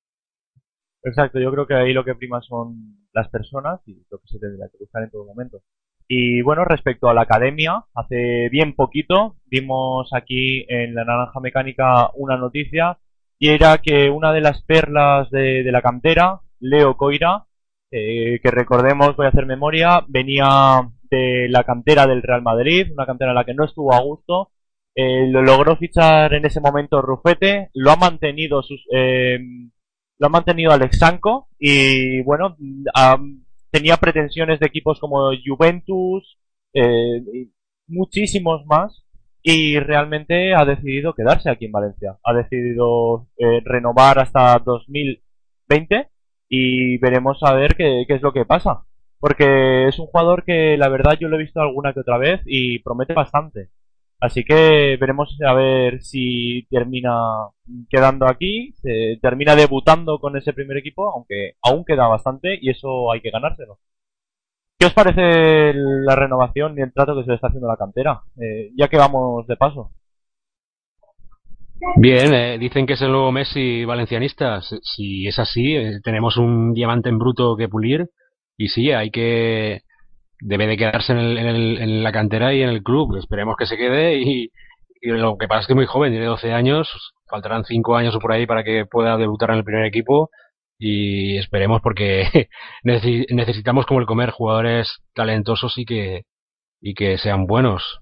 [1.04, 4.40] Exacto, yo creo que ahí lo que prima son las personas y lo que se
[4.40, 5.62] tendría que buscar en todo momento.
[6.08, 12.10] Y bueno, respecto a la academia, hace bien poquito vimos aquí en la Naranja Mecánica
[12.14, 12.98] una noticia
[13.38, 17.46] y era que una de las perlas de, la cantera, Leo Coira,
[17.90, 23.06] eh, que recordemos, voy a hacer memoria, venía de la cantera del Real Madrid, una
[23.06, 24.50] cantera en la que no estuvo a gusto,
[24.94, 29.38] eh, lo logró fichar en ese momento Rufete, lo ha mantenido sus, eh,
[30.18, 32.56] lo ha manido Alex Sanko y bueno,
[33.70, 36.38] tenía pretensiones de equipos como Juventus,
[36.72, 37.48] eh,
[37.86, 39.06] muchísimos más,
[39.42, 42.18] y realmente ha decidido quedarse aquí en Valencia.
[42.24, 46.08] Ha decidido eh, renovar hasta 2020
[46.48, 48.85] y veremos a ver qué, qué es lo que pasa.
[49.18, 52.40] Porque es un jugador que la verdad yo lo he visto alguna que otra vez
[52.46, 53.70] y promete bastante.
[54.18, 57.12] Así que veremos a ver si termina
[57.90, 63.12] quedando aquí, se termina debutando con ese primer equipo, aunque aún queda bastante y eso
[63.12, 63.78] hay que ganárselo.
[64.78, 67.78] ¿Qué os parece la renovación y el trato que se le está haciendo a la
[67.78, 68.22] cantera?
[68.40, 69.90] Eh, ya que vamos de paso.
[71.96, 74.60] Bien, eh, dicen que es el nuevo Messi valencianista.
[74.62, 78.10] Si es así, eh, tenemos un diamante en bruto que pulir
[78.56, 79.82] y sí, hay que
[80.40, 83.16] debe de quedarse en, el, en, el, en, la cantera y en el club.
[83.16, 84.50] Esperemos que se quede y,
[85.02, 88.18] lo que pasa es que es muy joven, tiene 12 años, faltarán 5 años o
[88.18, 90.30] por ahí para que pueda debutar en el primer equipo
[90.78, 92.24] y esperemos porque
[92.82, 96.24] necesitamos como el comer jugadores talentosos y que
[96.80, 98.00] y que sean buenos.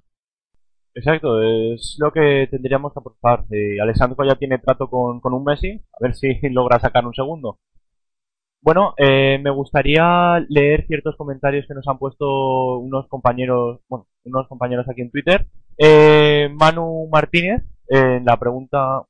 [0.94, 3.44] Exacto, es lo que tendríamos que aportar.
[3.50, 7.14] Eh, Alessandro ya tiene trato con, con un Messi, a ver si logra sacar un
[7.14, 7.58] segundo.
[8.64, 14.48] Bueno, eh, me gustaría leer ciertos comentarios que nos han puesto unos compañeros, bueno, unos
[14.48, 15.46] compañeros aquí en Twitter.
[15.76, 19.02] Eh, Manu Martínez, en la pregunta,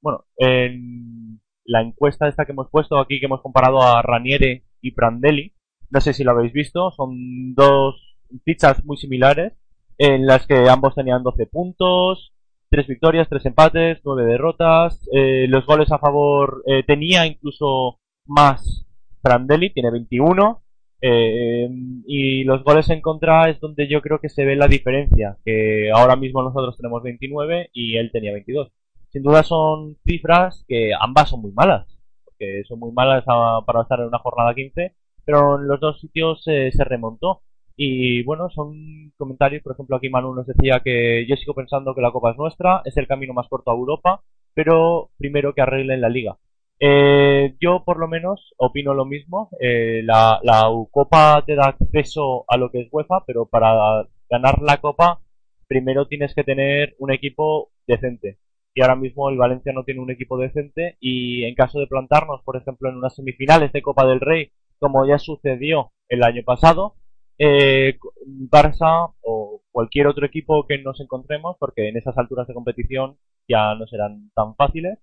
[0.00, 4.92] bueno, en la encuesta esta que hemos puesto aquí, que hemos comparado a Raniere y
[4.92, 5.52] Prandelli,
[5.90, 9.54] no sé si lo habéis visto, son dos fichas muy similares,
[9.98, 12.32] en las que ambos tenían 12 puntos,
[12.70, 18.86] tres victorias, tres empates, nueve derrotas, eh, los goles a favor eh, tenía incluso más
[19.22, 20.60] Prandelli, tiene 21.
[21.00, 21.68] Eh,
[22.06, 25.90] y los goles en contra es donde yo creo que se ve la diferencia, que
[25.90, 28.70] ahora mismo nosotros tenemos 29 y él tenía 22.
[29.10, 31.86] Sin duda son cifras que ambas son muy malas,
[32.24, 33.24] porque son muy malas
[33.66, 37.42] para estar en una jornada 15, pero en los dos sitios se remontó.
[37.76, 42.02] Y bueno, son comentarios, por ejemplo aquí Manu nos decía que yo sigo pensando que
[42.02, 44.22] la Copa es nuestra, es el camino más corto a Europa,
[44.54, 46.38] pero primero que arreglen la liga.
[46.80, 49.50] Eh, yo por lo menos opino lo mismo.
[49.60, 54.60] Eh, la, la Copa te da acceso a lo que es UEFA, pero para ganar
[54.62, 55.20] la Copa
[55.66, 58.38] primero tienes que tener un equipo decente.
[58.74, 62.42] Y ahora mismo el Valencia no tiene un equipo decente y en caso de plantarnos,
[62.42, 66.96] por ejemplo, en unas semifinales de Copa del Rey, como ya sucedió el año pasado,
[67.38, 73.16] eh, Barça o cualquier otro equipo que nos encontremos, porque en esas alturas de competición
[73.48, 74.98] ya no serán tan fáciles,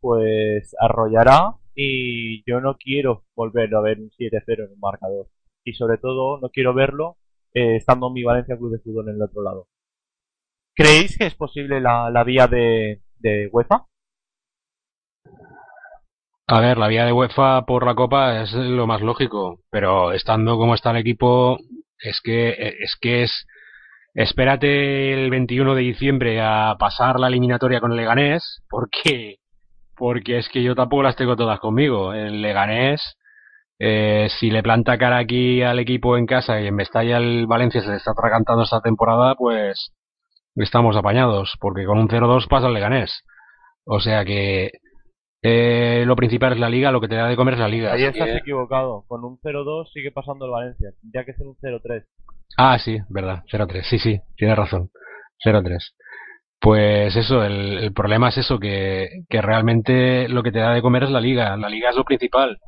[0.00, 5.28] pues arrollará y yo no quiero volver a ver un 7-0 en un marcador.
[5.64, 7.16] Y sobre todo no quiero verlo
[7.54, 9.66] eh, estando mi Valencia Club de Fútbol en el otro lado.
[10.74, 13.86] ¿Creéis que es posible la, la vía de, de UEFA?
[16.46, 20.56] A ver, la vía de UEFA por la Copa es lo más lógico, pero estando
[20.56, 21.58] como está el equipo,
[21.98, 23.46] es que es que es
[24.14, 29.39] espérate el 21 de diciembre a pasar la eliminatoria con el Leganés, porque
[30.00, 32.14] porque es que yo tampoco las tengo todas conmigo.
[32.14, 33.18] El Leganés,
[33.78, 37.82] eh, si le planta cara aquí al equipo en casa y en Mestalla el Valencia
[37.82, 39.92] se le está atragantando esta temporada, pues
[40.56, 43.24] estamos apañados, porque con un 0-2 pasa el Leganés.
[43.84, 44.70] O sea que
[45.42, 47.92] eh, lo principal es la liga, lo que te da de comer es la liga.
[47.92, 52.06] Ahí estás equivocado, con un 0-2 sigue pasando el Valencia, ya que es un 0-3.
[52.56, 54.88] Ah, sí, verdad, 0-3, sí, sí, tienes razón,
[55.44, 55.76] 0-3.
[56.60, 61.10] Pues eso, el, problema es eso, que, realmente lo que te da de comer es
[61.10, 62.58] la liga, la liga es lo principal.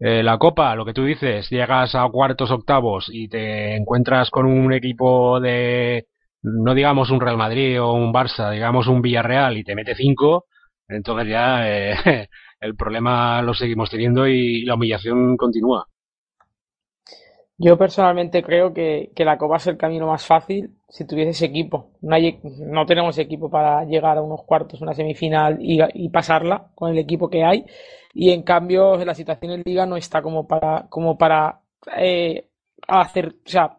[0.00, 4.46] Eh, la copa, lo que tú dices, llegas a cuartos, octavos y te encuentras con
[4.46, 6.06] un equipo de,
[6.42, 10.46] no digamos un Real Madrid o un Barça, digamos un Villarreal y te mete cinco,
[10.88, 12.28] entonces ya eh,
[12.60, 15.86] el problema lo seguimos teniendo y la humillación continúa.
[17.62, 21.92] Yo personalmente creo que, la Copa es el camino más fácil si tuviese equipo.
[22.02, 22.16] No,
[22.66, 26.98] no tenemos equipo para llegar a unos cuartos, una semifinal y, y, pasarla con el
[26.98, 27.64] equipo que hay.
[28.12, 31.60] Y en cambio, la situación en Liga no está como para, como para
[31.96, 32.48] eh,
[32.88, 33.78] hacer, o sea,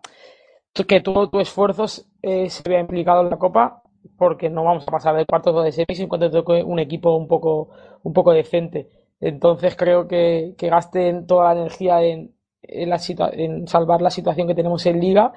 [0.87, 1.85] que todo tu esfuerzo
[2.21, 3.83] eh, se vea implicado en la Copa,
[4.17, 7.15] porque no vamos a pasar de cuartos o de semis en cuanto toque un equipo
[7.15, 7.69] un poco,
[8.03, 8.89] un poco decente.
[9.19, 12.33] Entonces creo que, que gasten toda la energía en,
[12.63, 12.99] en, la
[13.33, 15.33] en salvar la situación que tenemos en liga.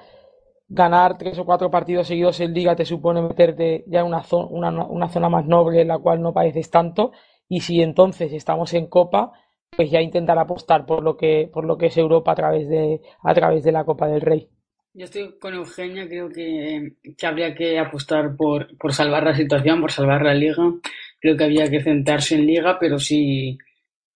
[0.74, 4.48] Ganar tres o cuatro partidos seguidos en liga te supone meterte ya en una, zona,
[4.50, 7.12] una, una zona más noble en la cual no padeces tanto.
[7.48, 9.32] Y si entonces estamos en Copa,
[9.76, 13.00] pues ya intentar apostar por lo que, por lo que es Europa a través de,
[13.22, 14.48] a través de la Copa del Rey.
[14.94, 19.80] Yo estoy con Eugenia, creo que, que habría que apostar por, por salvar la situación,
[19.80, 20.72] por salvar la liga.
[21.20, 23.58] Creo que había que centrarse en liga, pero sí,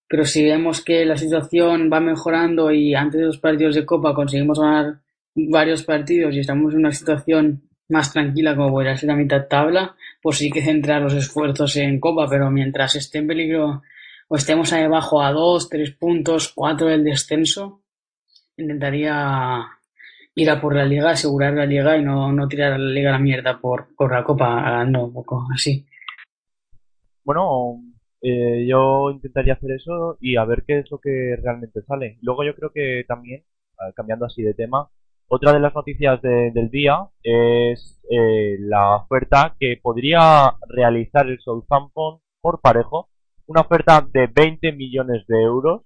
[0.08, 4.14] pero si vemos que la situación va mejorando y antes de los partidos de Copa
[4.14, 5.00] conseguimos ganar
[5.50, 9.96] varios partidos y estamos en una situación más tranquila como podría ser la mitad tabla,
[10.22, 13.82] pues sí que centrar los esfuerzos en Copa, pero mientras esté en peligro
[14.28, 17.82] o estemos ahí abajo a dos, tres puntos, cuatro del descenso,
[18.56, 19.66] intentaría
[20.34, 23.12] ir a por la liga, asegurar la liga y no, no tirar la liga a
[23.14, 25.86] la mierda por, por la copa, ganando un poco así.
[27.24, 27.82] Bueno,
[28.20, 32.18] eh, yo intentaría hacer eso y a ver qué es lo que realmente sale.
[32.22, 33.44] Luego yo creo que también,
[33.94, 34.88] cambiando así de tema,
[35.28, 42.20] otra de las noticias del día es eh, la oferta que podría realizar el Southampton
[42.40, 43.10] por parejo.
[43.46, 45.82] Una oferta de 20 millones de euros.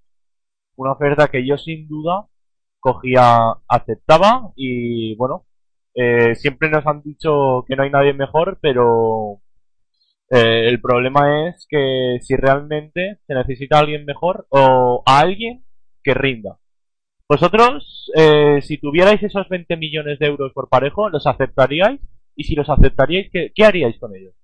[0.77, 2.29] Una oferta que yo sin duda
[2.81, 5.47] cogía, aceptaba y bueno,
[5.95, 9.41] eh, siempre nos han dicho que no hay nadie mejor, pero
[10.31, 15.65] eh, el problema es que si realmente se necesita alguien mejor o a alguien
[16.03, 16.59] que rinda.
[17.29, 22.01] Vosotros, eh, si tuvierais esos 20 millones de euros por parejo, ¿los aceptaríais?
[22.37, 24.35] Y si los aceptaríais, ¿qué, qué haríais con ellos?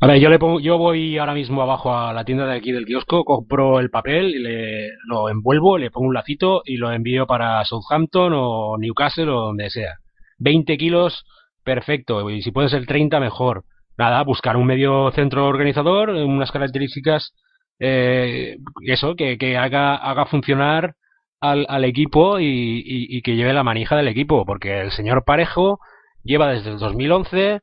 [0.00, 2.72] A ver, yo, le pongo, yo voy ahora mismo abajo a la tienda de aquí
[2.72, 7.24] del kiosco, compro el papel, le, lo envuelvo, le pongo un lacito y lo envío
[7.26, 9.98] para Southampton o Newcastle o donde sea.
[10.38, 11.24] 20 kilos,
[11.62, 12.28] perfecto.
[12.30, 13.64] Y si puede ser 30, mejor.
[13.96, 17.32] Nada, buscar un medio centro organizador, unas características,
[17.78, 20.96] eh, eso, que, que haga, haga funcionar
[21.42, 24.46] al, al equipo y, y, que lleve la manija del equipo.
[24.46, 25.80] Porque el señor Parejo
[26.22, 27.60] lleva desde el 2011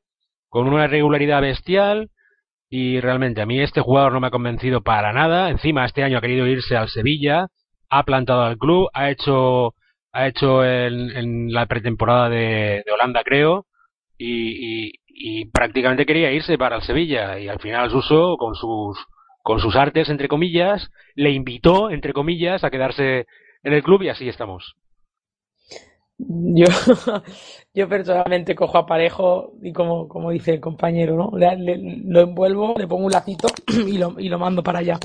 [0.50, 2.10] con una regularidad bestial
[2.70, 5.50] y realmente a mí este jugador no me ha convencido para nada.
[5.50, 7.48] Encima este año ha querido irse al Sevilla,
[7.90, 9.74] ha plantado al club, ha hecho
[10.12, 13.68] ha hecho en, en la pretemporada de, Holanda creo
[14.18, 18.98] y, y, y, prácticamente quería irse para el Sevilla y al final Suso con sus
[19.44, 23.28] con sus artes entre comillas le invitó entre comillas a quedarse
[23.64, 24.76] en el club y así estamos.
[26.18, 26.66] Yo,
[27.74, 31.32] yo personalmente cojo a Parejo y como, como dice el compañero, ¿no?
[31.38, 33.48] Lo envuelvo, le pongo un lacito
[33.88, 35.00] y lo, y lo mando para allá.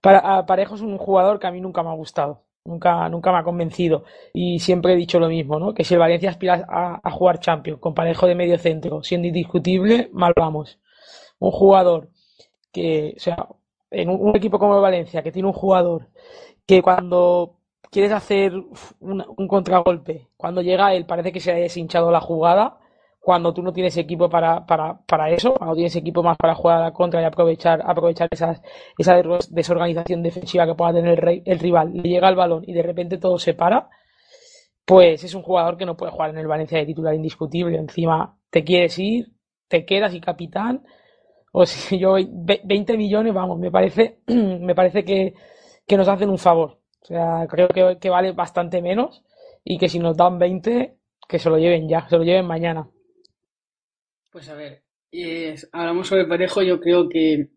[0.00, 3.44] Parejo es un jugador que a mí nunca me ha gustado, nunca, nunca me ha
[3.44, 5.74] convencido y siempre he dicho lo mismo, ¿no?
[5.74, 10.08] Que si el Valencia aspira a, jugar Champions con Parejo de medio centro, siendo indiscutible,
[10.12, 10.80] mal vamos.
[11.38, 12.08] Un jugador
[12.72, 13.48] que, o sea,
[13.90, 16.08] en un equipo como el Valencia, que tiene un jugador
[16.66, 17.58] que cuando
[17.92, 18.54] quieres hacer
[19.00, 20.30] un, un, contragolpe.
[20.36, 22.78] Cuando llega él parece que se ha deshinchado la jugada.
[23.20, 26.78] Cuando tú no tienes equipo para, para, para eso, cuando tienes equipo más para jugar
[26.78, 28.60] a la contra y aprovechar, aprovechar esas,
[28.98, 32.82] esa desorganización defensiva que pueda tener el, el rival, le llega el balón y de
[32.82, 33.88] repente todo se para,
[34.84, 37.78] pues es un jugador que no puede jugar en el Valencia de titular indiscutible.
[37.78, 39.32] Encima te quieres ir,
[39.68, 40.82] te quedas y capitán.
[41.52, 45.34] O si yo 20 millones, vamos, me parece, me parece que,
[45.86, 49.22] que nos hacen un favor o sea, creo que, que, vale bastante menos
[49.64, 50.96] y que si nos dan 20,
[51.28, 52.88] que se lo lleven ya, se lo lleven mañana.
[54.30, 54.82] Pues a ver,
[55.72, 57.48] hablamos sobre Parejo, yo creo que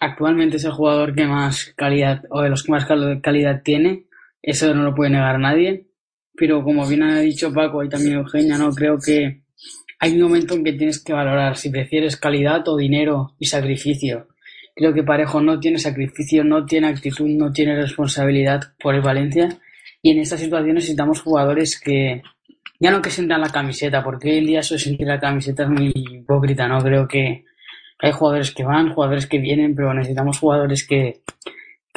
[0.00, 4.06] actualmente es el jugador que más calidad, o de los que más calidad tiene,
[4.42, 5.86] eso no lo puede negar nadie,
[6.34, 9.42] pero como bien ha dicho Paco y también Eugenia, no creo que
[9.98, 14.28] hay un momento en que tienes que valorar si prefieres calidad o dinero y sacrificio.
[14.74, 19.48] Creo que Parejo no tiene sacrificio, no tiene actitud, no tiene responsabilidad por el Valencia.
[20.02, 22.22] Y en esta situación necesitamos jugadores que,
[22.78, 25.68] ya no que sientan la camiseta, porque en día eso de sentir la camiseta es
[25.68, 26.78] muy hipócrita, ¿no?
[26.78, 27.44] Creo que
[27.98, 31.22] hay jugadores que van, jugadores que vienen, pero necesitamos jugadores que,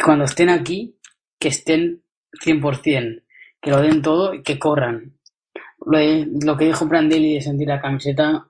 [0.04, 0.98] cuando estén aquí,
[1.40, 2.02] que estén
[2.44, 3.24] 100%,
[3.62, 5.14] que lo den todo y que corran.
[5.86, 8.48] Lo, que dijo Brandelli de sentir la camiseta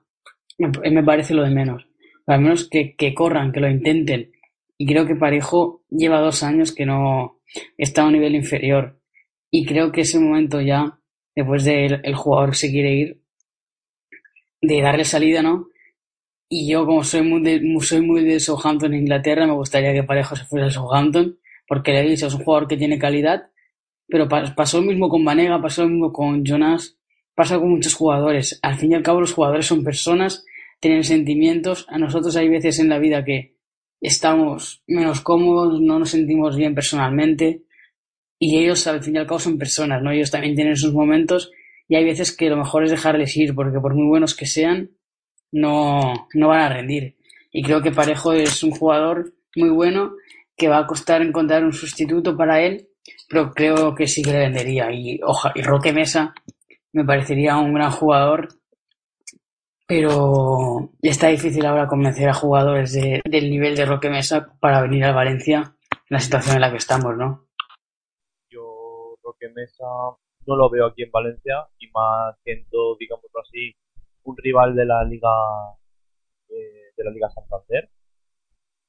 [0.56, 1.84] me parece lo de menos
[2.26, 4.32] al menos que, que corran, que lo intenten.
[4.78, 7.40] Y creo que Parejo lleva dos años que no
[7.76, 9.00] está a un nivel inferior.
[9.50, 10.98] Y creo que ese momento ya,
[11.34, 13.20] después de el, el jugador se quiere ir,
[14.60, 15.68] de darle salida, ¿no?
[16.48, 20.02] Y yo, como soy muy de, soy muy de Southampton en Inglaterra, me gustaría que
[20.02, 23.50] Parejo se fuera a Southampton, porque le he dicho, es un jugador que tiene calidad,
[24.06, 26.98] pero pasó lo mismo con Vanega, pasó lo mismo con Jonas,
[27.34, 28.58] pasa con muchos jugadores.
[28.62, 30.44] Al fin y al cabo, los jugadores son personas
[30.84, 31.86] tienen sentimientos.
[31.88, 33.56] A nosotros hay veces en la vida que
[34.02, 37.62] estamos menos cómodos, no nos sentimos bien personalmente
[38.38, 40.10] y ellos al fin y al cabo son personas, ¿no?
[40.10, 41.50] Ellos también tienen sus momentos
[41.88, 44.90] y hay veces que lo mejor es dejarles ir porque por muy buenos que sean,
[45.50, 47.16] no, no van a rendir.
[47.50, 50.12] Y creo que Parejo es un jugador muy bueno
[50.54, 52.88] que va a costar encontrar un sustituto para él,
[53.26, 54.92] pero creo que sí que le vendería.
[54.92, 56.34] Y, oja, y Roque Mesa
[56.92, 58.48] me parecería un gran jugador
[59.86, 65.04] pero está difícil ahora convencer a jugadores de, del nivel de Roque Mesa para venir
[65.04, 65.76] al Valencia.
[66.08, 67.46] la situación en la que estamos, ¿no?
[68.48, 69.84] Yo Roque Mesa
[70.46, 73.74] no lo veo aquí en Valencia y más siendo, digámoslo así,
[74.24, 75.30] un rival de la Liga
[76.48, 77.90] eh, de la Liga Santander.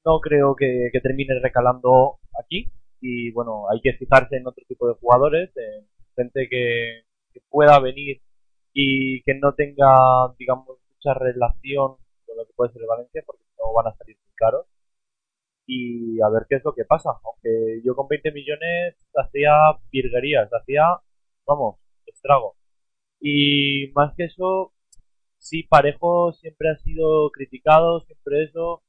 [0.06, 2.72] No creo que, termine recalando aquí
[3.02, 7.04] y bueno, hay que fijarse en otro tipo de jugadores, en gente que
[7.50, 8.22] pueda venir
[8.74, 13.43] y que no tenga, digamos, mucha relación con lo que puede ser el Valencia porque
[13.60, 14.66] no van a salir muy caros
[15.68, 17.12] y a ver qué es lo que pasa.
[17.24, 19.53] Aunque yo con 20 millones hacía
[19.91, 20.99] virguerías, hacía,
[21.45, 22.56] vamos, estrago.
[23.20, 24.74] Y más que eso,
[25.38, 28.84] sí, Parejo siempre ha sido criticado, siempre eso.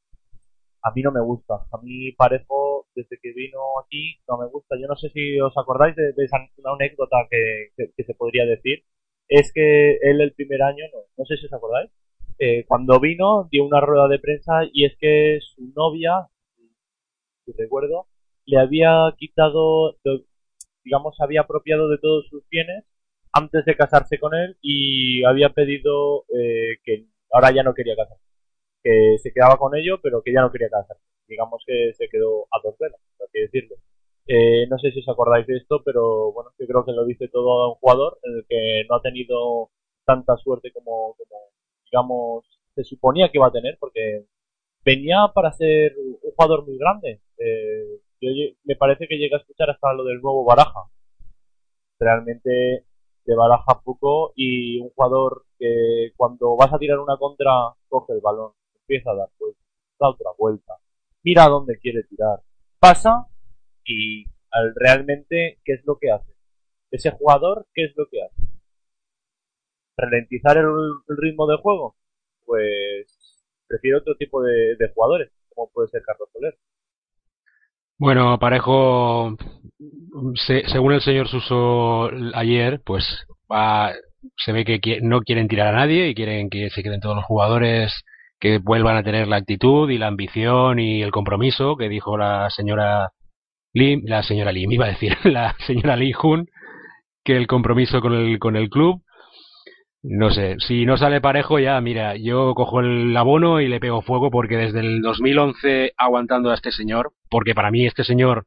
[0.83, 1.55] A mí no me gusta.
[1.73, 4.77] A mí Parejo, desde que vino aquí, no me gusta.
[4.81, 8.85] Yo no sé si os acordáis de, esa una anécdota que, que, se podría decir.
[9.29, 11.91] Es que él el primer año, no, no sé si os acordáis,
[12.39, 16.29] eh, cuando vino dio una rueda de prensa y es que su novia
[17.47, 18.09] si recuerdo,
[18.45, 19.97] le había quitado,
[20.85, 22.85] digamos, había apropiado de todos sus bienes
[23.33, 28.25] antes de casarse con él y había pedido eh, que ahora ya no quería casarse,
[28.83, 31.03] que se quedaba con ello, pero que ya no quería casarse.
[31.29, 33.77] Digamos que se quedó a dos velas, por así decirlo.
[34.29, 37.29] Eh, no sé si os acordáis de esto, pero bueno, yo creo que lo dice
[37.29, 39.71] todo un jugador en el que no ha tenido
[40.05, 41.51] tanta suerte como, como
[41.91, 44.27] digamos, se suponía que iba a tener, porque
[44.85, 47.21] venía para ser un jugador muy grande.
[47.39, 48.31] Eh, yo,
[48.65, 50.85] me parece que llega a escuchar hasta lo del nuevo Baraja.
[51.99, 52.85] Realmente
[53.25, 58.21] de Baraja poco y un jugador que cuando vas a tirar una contra coge el
[58.21, 59.61] balón, empieza a dar vuelta,
[59.99, 60.75] da otra vuelta,
[61.25, 62.41] mira a dónde quiere tirar,
[62.79, 63.27] pasa
[63.85, 66.33] y al, realmente qué es lo que hace.
[66.91, 68.43] Ese jugador, ¿qué es lo que hace?
[69.97, 71.97] ¿Ralentizar el ritmo de juego?
[72.45, 73.07] Pues
[73.67, 76.55] prefiero otro tipo de, jugadores, como puede ser Carlos Soler.
[77.99, 79.37] Bueno, Parejo,
[80.69, 83.05] según el señor Suso ayer, pues
[83.51, 83.95] va,
[84.37, 87.25] se ve que no quieren tirar a nadie y quieren que se queden todos los
[87.25, 88.05] jugadores
[88.39, 92.51] que vuelvan a tener la actitud y la ambición y el compromiso que dijo la
[92.51, 93.13] señora
[93.73, 96.47] Lim, la señora Lim, iba a decir, la señora Lee Jun,
[97.25, 99.03] que el compromiso con el, con el club
[100.03, 104.03] no sé, si no sale parejo ya, mira, yo cojo el abono y le pego
[104.03, 108.47] fuego porque desde el 2011 aguantando a este señor, porque para mí este señor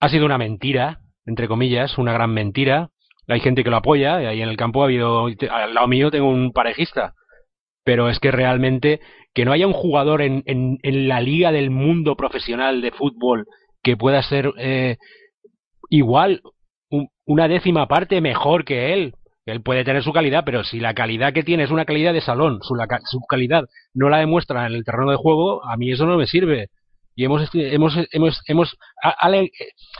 [0.00, 2.90] ha sido una mentira, entre comillas, una gran mentira.
[3.28, 6.10] Hay gente que lo apoya, y ahí en el campo ha habido, al lado mío
[6.10, 7.14] tengo un parejista,
[7.84, 9.00] pero es que realmente
[9.32, 13.46] que no haya un jugador en, en, la liga del mundo profesional de fútbol
[13.82, 14.96] que pueda ser eh,
[15.90, 16.42] igual,
[17.24, 19.14] una décima parte mejor que él,
[19.46, 22.20] él puede tener su calidad, pero si la calidad que tiene es una calidad de
[22.20, 26.06] salón, su, su calidad no la demuestra en el terreno de juego, a mí eso
[26.06, 26.70] no me sirve.
[27.16, 28.76] Y hemos, hemos, hemos, hemos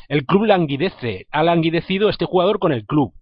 [0.08, 3.12] el club languidece, ha languidecido este jugador con el club.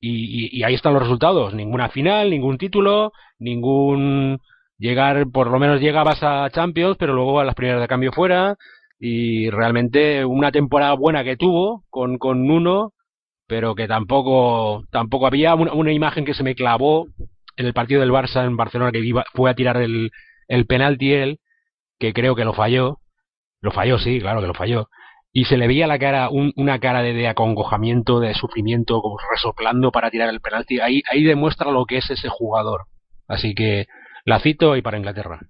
[0.00, 1.54] Y, y, ahí están los resultados.
[1.54, 4.38] Ninguna final, ningún título, ningún
[4.78, 8.56] llegar, por lo menos llegabas a Champions, pero luego a las primeras de cambio fuera.
[9.00, 12.92] Y realmente una temporada buena que tuvo con, con Nuno,
[13.48, 17.08] pero que tampoco tampoco había una, imagen que se me clavó
[17.56, 20.10] en el partido del Barça en Barcelona que iba, fue a tirar el,
[20.46, 21.40] el penalti él,
[21.98, 22.98] que creo que lo falló,
[23.60, 24.88] lo falló, sí, claro que lo falló,
[25.32, 29.90] y se le veía la cara, una cara de, de, acongojamiento, de sufrimiento, como resoplando
[29.90, 32.82] para tirar el penalti, ahí, ahí demuestra lo que es ese jugador.
[33.26, 33.86] Así que
[34.24, 35.40] la cito y para Inglaterra.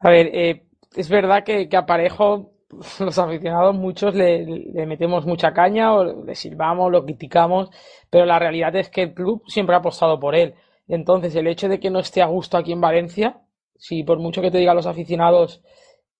[0.00, 0.64] A ver, eh,
[0.96, 2.53] es verdad que, que Aparejo
[3.00, 4.46] los aficionados muchos le,
[4.86, 7.70] metemos mucha caña o le silbamos, lo criticamos,
[8.10, 10.54] pero la realidad es que el club siempre ha apostado por él.
[10.88, 13.40] Entonces, el hecho de que no esté a gusto aquí en Valencia,
[13.76, 15.62] si por mucho que te digan los aficionados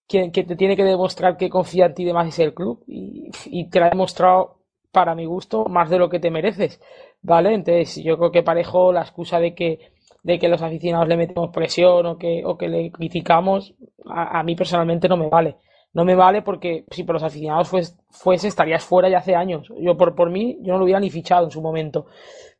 [0.08, 3.30] que, que te tiene que demostrar que confía en ti demás es el club y,
[3.46, 4.58] y te lo ha demostrado
[4.92, 6.80] para mi gusto más de lo que te mereces,
[7.22, 7.54] ¿vale?
[7.54, 9.92] Entonces, yo creo que parejo la excusa de que
[10.22, 13.74] de que los aficionados le metemos presión o que, o que le criticamos,
[14.06, 15.56] a mí personalmente no me vale
[15.94, 17.68] no me vale porque si por los aficionados
[18.10, 19.68] fuese, estarías fuera ya hace años.
[19.80, 22.06] Yo por, por mí, yo no lo hubiera ni fichado en su momento.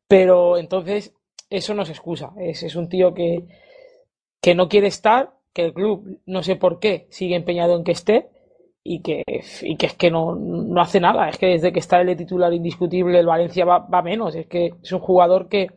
[0.09, 1.15] Pero entonces,
[1.51, 2.33] eso no es excusa.
[2.39, 3.45] Es, es un tío que,
[4.41, 7.93] que no quiere estar, que el club, no sé por qué, sigue empeñado en que
[7.93, 8.31] esté
[8.85, 9.25] y que,
[9.63, 11.29] y que es que no, no hace nada.
[11.29, 14.37] Es que desde que está el titular indiscutible, el Valencia va, va menos.
[14.37, 15.69] Es que es un jugador que,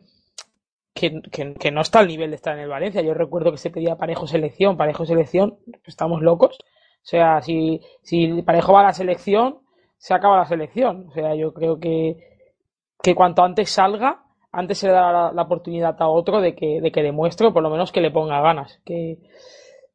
[0.94, 1.22] que,
[1.58, 3.02] que, no está al nivel de estar en el Valencia.
[3.02, 6.58] Yo recuerdo que se pedía parejo selección, parejo selección, estamos locos.
[7.02, 9.60] O sea, si, si Parejo va a la selección,
[9.96, 11.06] se acaba la selección.
[11.08, 12.16] O sea, yo creo que,
[13.02, 16.92] que cuanto antes salga, antes se le da la, oportunidad a otro de que, de
[16.92, 18.80] que demuestre, o por lo menos que le ponga ganas.
[18.84, 19.18] Que,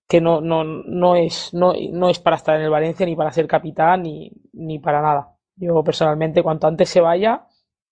[0.08, 3.32] que no, no, no, es, no, no es para estar en el Valencia, ni para
[3.32, 5.36] ser capitán, ni, ni para nada.
[5.56, 7.48] Yo personalmente, cuanto antes se vaya,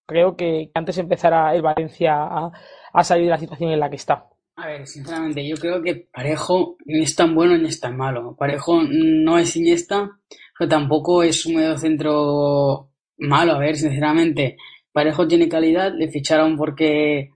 [0.06, 2.52] creo que antes empezará el Valencia a,
[2.94, 4.31] a salir de la situación en la que está.
[4.56, 8.36] A ver, sinceramente, yo creo que Parejo ni es tan bueno ni es tan malo.
[8.38, 10.12] Parejo no es Iniesta,
[10.58, 13.54] pero tampoco es un medio centro malo.
[13.54, 14.58] A ver, sinceramente,
[14.92, 17.32] Parejo tiene calidad, le ficharon porque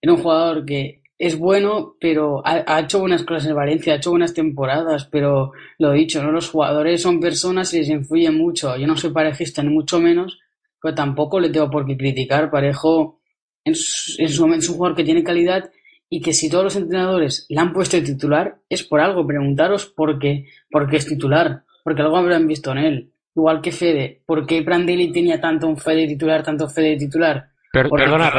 [0.00, 4.10] era un jugador que es bueno, pero ha, hecho buenas cosas en Valencia, ha hecho
[4.10, 6.30] buenas temporadas, pero lo dicho, ¿no?
[6.30, 8.76] Los jugadores son personas y les influye mucho.
[8.76, 10.38] Yo no soy parejista, ni mucho menos,
[10.80, 12.50] pero tampoco le tengo por qué criticar.
[12.50, 13.20] Parejo
[13.64, 15.70] en su momento es un jugador que tiene calidad
[16.16, 19.26] y que si todos los entrenadores le han puesto de titular es por algo.
[19.26, 23.10] Preguntaros por qué, por qué es titular, porque algo habrán visto en él.
[23.34, 27.48] Igual que Fede, ¿por qué Prandelli tenía tanto un Fede titular, tanto Fede titular?
[27.70, 28.32] perdona,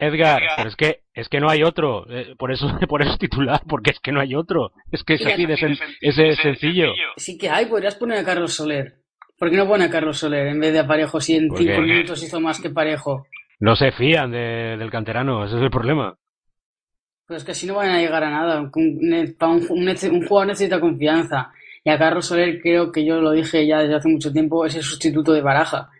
[0.00, 3.18] Edgar, pero es que es que no hay otro, eh, por eso por eso es
[3.18, 5.56] titular, porque es que no hay otro, es que es así de
[6.34, 6.94] sencillo.
[7.16, 9.04] Sí que hay, podrías poner a Carlos Soler.
[9.38, 11.80] ¿Por qué no pone a Carlos Soler en vez de a Parejo si en cinco
[11.80, 13.24] minutos hizo más que Parejo?
[13.60, 16.16] No se fían del canterano, ese es el problema.
[17.28, 18.58] Pues que así no van a llegar a nada.
[18.58, 21.52] Un, jugador necesita confianza.
[21.84, 24.74] Y a Carlos Soler creo que yo lo dije ya desde hace mucho tiempo, es
[24.76, 25.90] el sustituto de Baraja.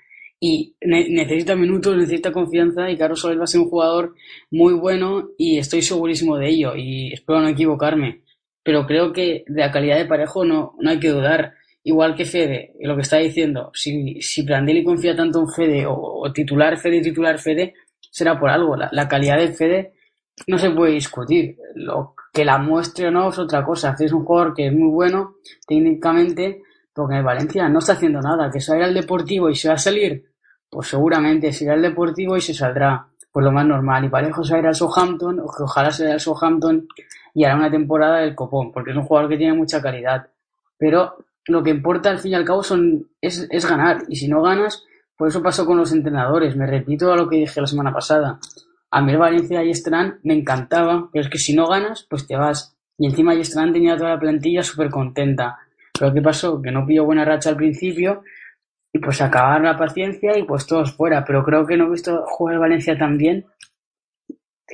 [0.40, 4.14] Y necesita minutos, necesita confianza y Carlos Soler va a ser un jugador
[4.50, 8.22] muy bueno y estoy segurísimo de ello y espero no equivocarme.
[8.62, 11.54] Pero creo que de la calidad de parejo no, no hay que dudar.
[11.84, 14.46] Igual que Fede, lo que está diciendo, si, si
[14.82, 17.74] confía tanto en Fede o, titular Fede, titular Fede,
[18.10, 18.76] será por algo.
[18.76, 19.92] La, la calidad de Fede
[20.46, 21.56] no se puede discutir.
[21.74, 23.94] Lo que la muestre o no es otra cosa.
[23.98, 25.36] Es un jugador que es muy bueno
[25.66, 26.62] técnicamente,
[26.92, 28.50] porque en Valencia no está haciendo nada.
[28.50, 30.24] Que se vaya al Deportivo y se va a salir,
[30.70, 33.06] pues seguramente se irá al Deportivo y se saldrá.
[33.30, 34.04] Pues lo más normal.
[34.04, 36.88] Y parejo se va a ir al Southampton, o que ojalá se vaya al Southampton
[37.34, 40.28] y hará una temporada del copón, porque es un jugador que tiene mucha calidad.
[40.76, 44.02] Pero lo que importa al fin y al cabo son, es, es ganar.
[44.08, 44.84] Y si no ganas,
[45.16, 46.56] por eso pasó con los entrenadores.
[46.56, 48.40] Me repito a lo que dije la semana pasada
[48.90, 52.26] a mí el Valencia y Estran me encantaba, pero es que si no ganas, pues
[52.26, 52.76] te vas.
[52.96, 55.58] Y encima Estran tenía toda la plantilla súper contenta.
[55.98, 56.60] Pero ¿qué pasó?
[56.62, 58.22] Que no pilló buena racha al principio
[58.92, 61.24] y pues acabar la paciencia y pues todos fuera.
[61.24, 63.46] Pero creo que no he visto jugar el Valencia tan bien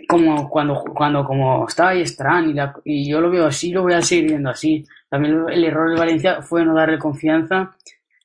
[0.08, 4.02] como cuando, cuando como estaba Estran y, y yo lo veo así, lo voy a
[4.02, 4.84] seguir viendo así.
[5.08, 7.76] También el, error del Valencia fue no darle confianza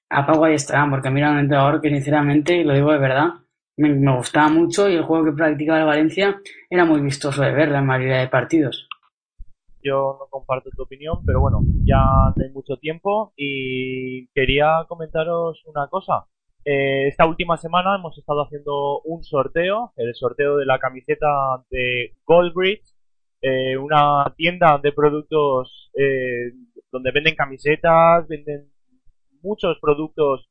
[0.10, 3.30] a Pau y Estran, porque mira un entrenador que sinceramente, lo digo de verdad,
[3.80, 7.70] me, gustaba mucho y el juego que practicaba el Valencia era muy vistoso de ver
[7.70, 8.88] la mayoría de partidos.
[9.82, 12.04] Yo no comparto tu opinión, pero bueno, ya
[12.36, 16.26] no hay mucho tiempo y quería comentaros una cosa.
[16.66, 22.18] Eh, esta última semana hemos estado haciendo un sorteo, el sorteo de la camiseta de
[22.26, 22.84] Goldbridge,
[23.42, 26.52] eh, una tienda de productos eh,
[26.92, 28.70] donde venden camisetas, venden
[29.42, 30.50] muchos productos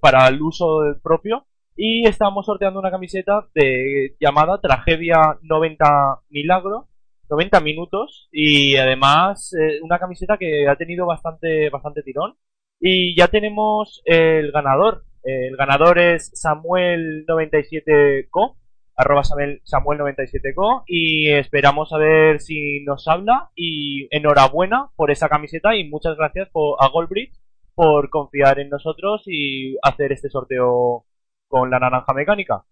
[0.00, 1.47] para el uso propio
[1.80, 6.88] y estamos sorteando una camiseta de llamada Tragedia 90 Milagro,
[7.30, 8.28] 90 minutos.
[8.32, 12.34] Y además eh, una camiseta que ha tenido bastante, bastante tirón.
[12.80, 15.04] Y ya tenemos el ganador.
[15.22, 18.56] El ganador es Samuel97co,
[18.96, 20.82] arroba Samuel97co.
[20.88, 23.50] Y esperamos a ver si nos habla.
[23.54, 26.48] Y enhorabuena por esa camiseta y muchas gracias
[26.80, 27.38] a Goldbridge
[27.76, 31.04] por confiar en nosotros y hacer este sorteo
[31.48, 32.64] con la naranja mecánica.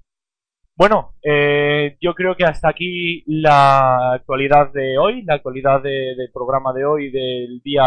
[0.77, 6.73] Bueno, eh, yo creo que hasta aquí la actualidad de hoy, la actualidad del programa
[6.75, 7.85] de hoy, del día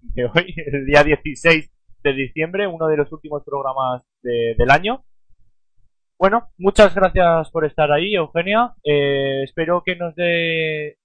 [0.00, 1.70] de hoy, el día 16
[2.02, 5.04] de diciembre, uno de los últimos programas del año.
[6.18, 8.74] Bueno, muchas gracias por estar ahí, Eugenia.
[8.82, 10.96] Eh, espero que nos dé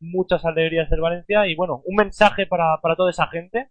[0.00, 3.70] muchas alegrías del Valencia y bueno, un mensaje para, para toda esa gente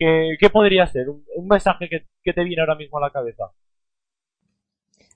[0.00, 1.10] ¿Qué, podría ser?
[1.10, 3.50] Un, mensaje que, te viene ahora mismo a la cabeza.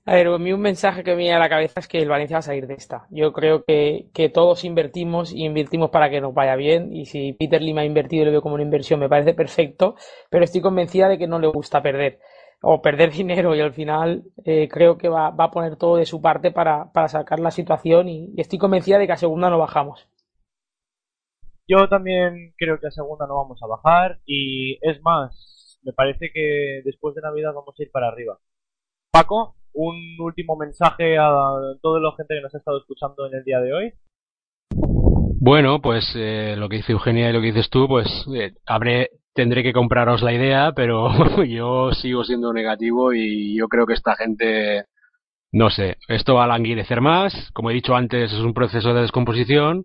[0.06, 2.10] A ver, a mí un mensaje que me viene a la cabeza es que el
[2.10, 3.06] Valencia va a salir de esta.
[3.10, 6.92] Yo creo que, todos invertimos y invertimos para que nos vaya bien.
[6.92, 9.96] Y si Peter Lima ha invertido y lo veo como una inversión, me parece perfecto.
[10.28, 12.20] Pero estoy convencida de que no le gusta perder
[12.64, 16.20] o perder dinero y al final eh, creo que va, a poner todo de su
[16.20, 20.08] parte para, sacar la situación y, estoy convencida de que a segunda no bajamos.
[21.66, 26.30] Yo también creo que a segunda no vamos a bajar y es más, me parece
[26.32, 28.38] que después de Navidad vamos a ir para arriba.
[29.10, 31.30] Paco, un último mensaje a
[31.82, 33.92] toda la gente que nos ha estado escuchando en el día de hoy.
[35.40, 39.10] Bueno, pues eh, lo que dice Eugenia y lo que dices tú, pues eh, habré,
[39.34, 44.16] tendré que compraros la idea, pero yo sigo siendo negativo y yo creo que esta
[44.16, 44.84] gente,
[45.52, 47.50] no sé, esto va a languidecer más.
[47.52, 49.84] Como he dicho antes, es un proceso de descomposición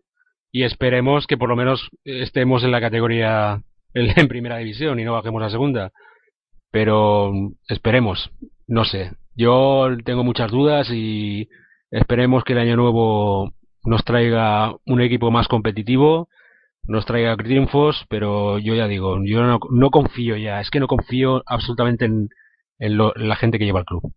[0.52, 3.62] y esperemos que por lo menos estemos en la categoría
[3.94, 5.92] en primera división y no bajemos a segunda.
[6.72, 7.32] Pero
[7.68, 8.32] esperemos,
[8.68, 9.12] no sé.
[9.36, 11.50] Yo tengo muchas dudas y
[11.92, 16.30] esperemos que el año nuevo nos traiga un equipo más competitivo,
[16.84, 21.44] nos traiga triunfos, pero yo ya digo, yo no, confío ya, es que no confío
[21.46, 22.30] absolutamente en,
[22.78, 24.14] la gente que lleva el club.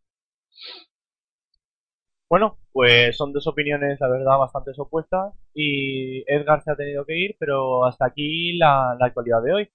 [2.28, 7.18] Bueno, pues son dos opiniones, la verdad, bastante opuestas y Edgar se ha tenido que
[7.18, 9.70] ir, pero hasta aquí la, actualidad de hoy.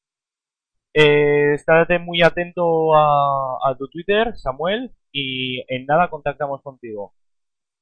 [0.93, 7.13] Eh, estate muy atento a, a, tu Twitter, Samuel, y en nada contactamos contigo.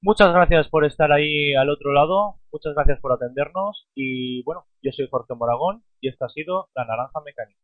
[0.01, 4.91] Muchas gracias por estar ahí al otro lado, muchas gracias por atendernos y bueno, yo
[4.91, 7.59] soy Jorge Moragón y esto ha sido La Naranja Mecánica.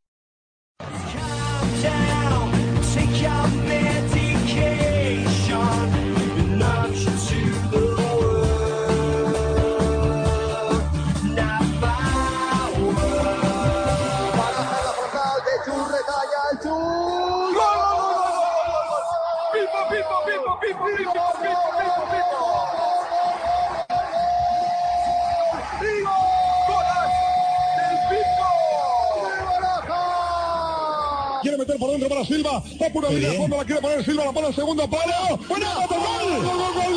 [31.61, 32.61] Meter por dentro para Silva.
[32.81, 35.37] Va por una línea fondo, la quiere poner Silva, la pone el segundo palo.
[35.47, 35.67] ¡Buena!
[35.75, 35.87] ¡Gol!
[35.87, 36.95] ¡Gol, gol, gol!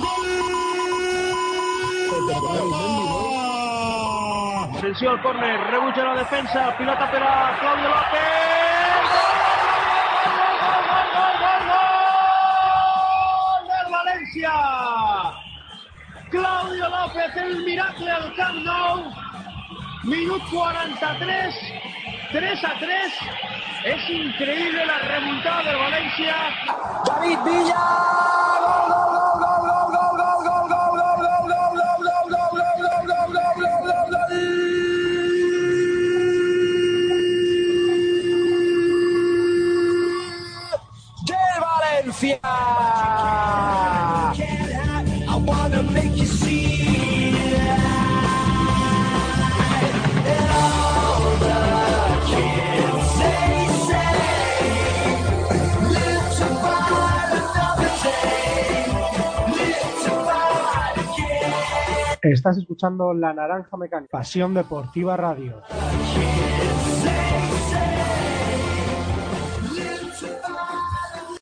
[0.00, 0.26] ¡Gol!
[4.78, 8.20] Atención, córner, rebucha la defensa, pilota para Claudio López.
[13.56, 14.52] ¡Gol del Valencia!
[16.30, 19.12] Claudio López, el miracle al Camp Nou.
[20.04, 21.75] Minuto 43.
[22.36, 23.12] 3 a 3.
[23.84, 26.34] Es increíble la remontada del Valencia.
[27.06, 28.55] David Villa.
[62.46, 65.62] Estás escuchando La Naranja Mecánica, Pasión Deportiva Radio.